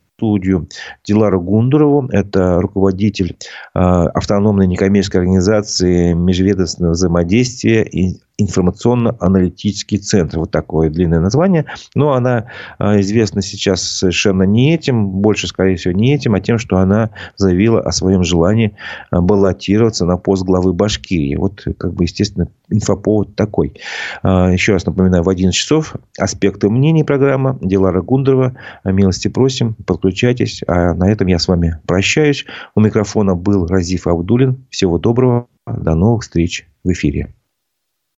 Дилару 1.06 1.41
Гундурову. 1.41 2.08
Это 2.12 2.60
руководитель 2.62 3.38
э, 3.73 3.80
автономной 3.80 4.67
некоммерческой 4.67 5.21
организации 5.21 6.13
межведомственного 6.13 6.93
взаимодействия 6.93 7.84
и 7.84 8.19
информационно-аналитический 8.38 9.97
центр. 9.97 10.39
Вот 10.39 10.52
такое 10.52 10.89
длинное 10.89 11.19
название. 11.19 11.65
Но 11.95 12.13
она 12.13 12.45
а, 12.78 13.00
известна 13.02 13.41
сейчас 13.41 13.82
совершенно 13.82 14.43
не 14.43 14.76
этим, 14.76 15.08
больше, 15.08 15.47
скорее 15.47 15.76
всего, 15.76 15.93
не 15.93 16.13
этим, 16.13 16.36
а 16.36 16.39
тем, 16.39 16.60
что 16.60 16.78
она 16.78 17.10
заявила 17.36 17.82
о 17.82 17.91
своем 17.91 18.23
желании 18.23 18.76
а, 19.10 19.21
баллотироваться 19.21 20.06
на 20.06 20.17
пост 20.17 20.43
главы 20.43 20.73
Башкирии. 20.73 21.36
Вот, 21.36 21.65
как 21.78 21.93
бы, 21.93 22.04
естественно, 22.04 22.47
инфоповод 22.69 23.36
такой. 23.36 23.73
А, 24.21 24.52
еще 24.52 24.73
раз 24.73 24.86
напоминаю, 24.86 25.23
в 25.23 25.30
11 25.30 25.58
часов 25.58 25.95
аспекты 26.19 26.69
мнений 26.69 27.04
программа 27.04 27.58
Дилара 27.62 28.02
Гундрова. 28.02 28.56
Милости 28.84 29.30
просим, 29.30 29.76
подключайтесь. 29.86 30.62
А 30.67 30.93
на 30.93 31.10
этом 31.10 31.28
я 31.28 31.39
с 31.39 31.47
вами 31.47 31.80
прощаюсь. 31.88 32.45
У 32.76 32.82
микрофона 32.82 33.36
был 33.36 33.65
Разиф 33.65 34.06
Абдулин. 34.06 34.65
Всего 34.69 35.00
доброго. 35.00 35.47
До 35.65 35.95
новых 35.95 36.21
встреч 36.21 36.67
в 36.84 36.91
эфире. 36.91 37.34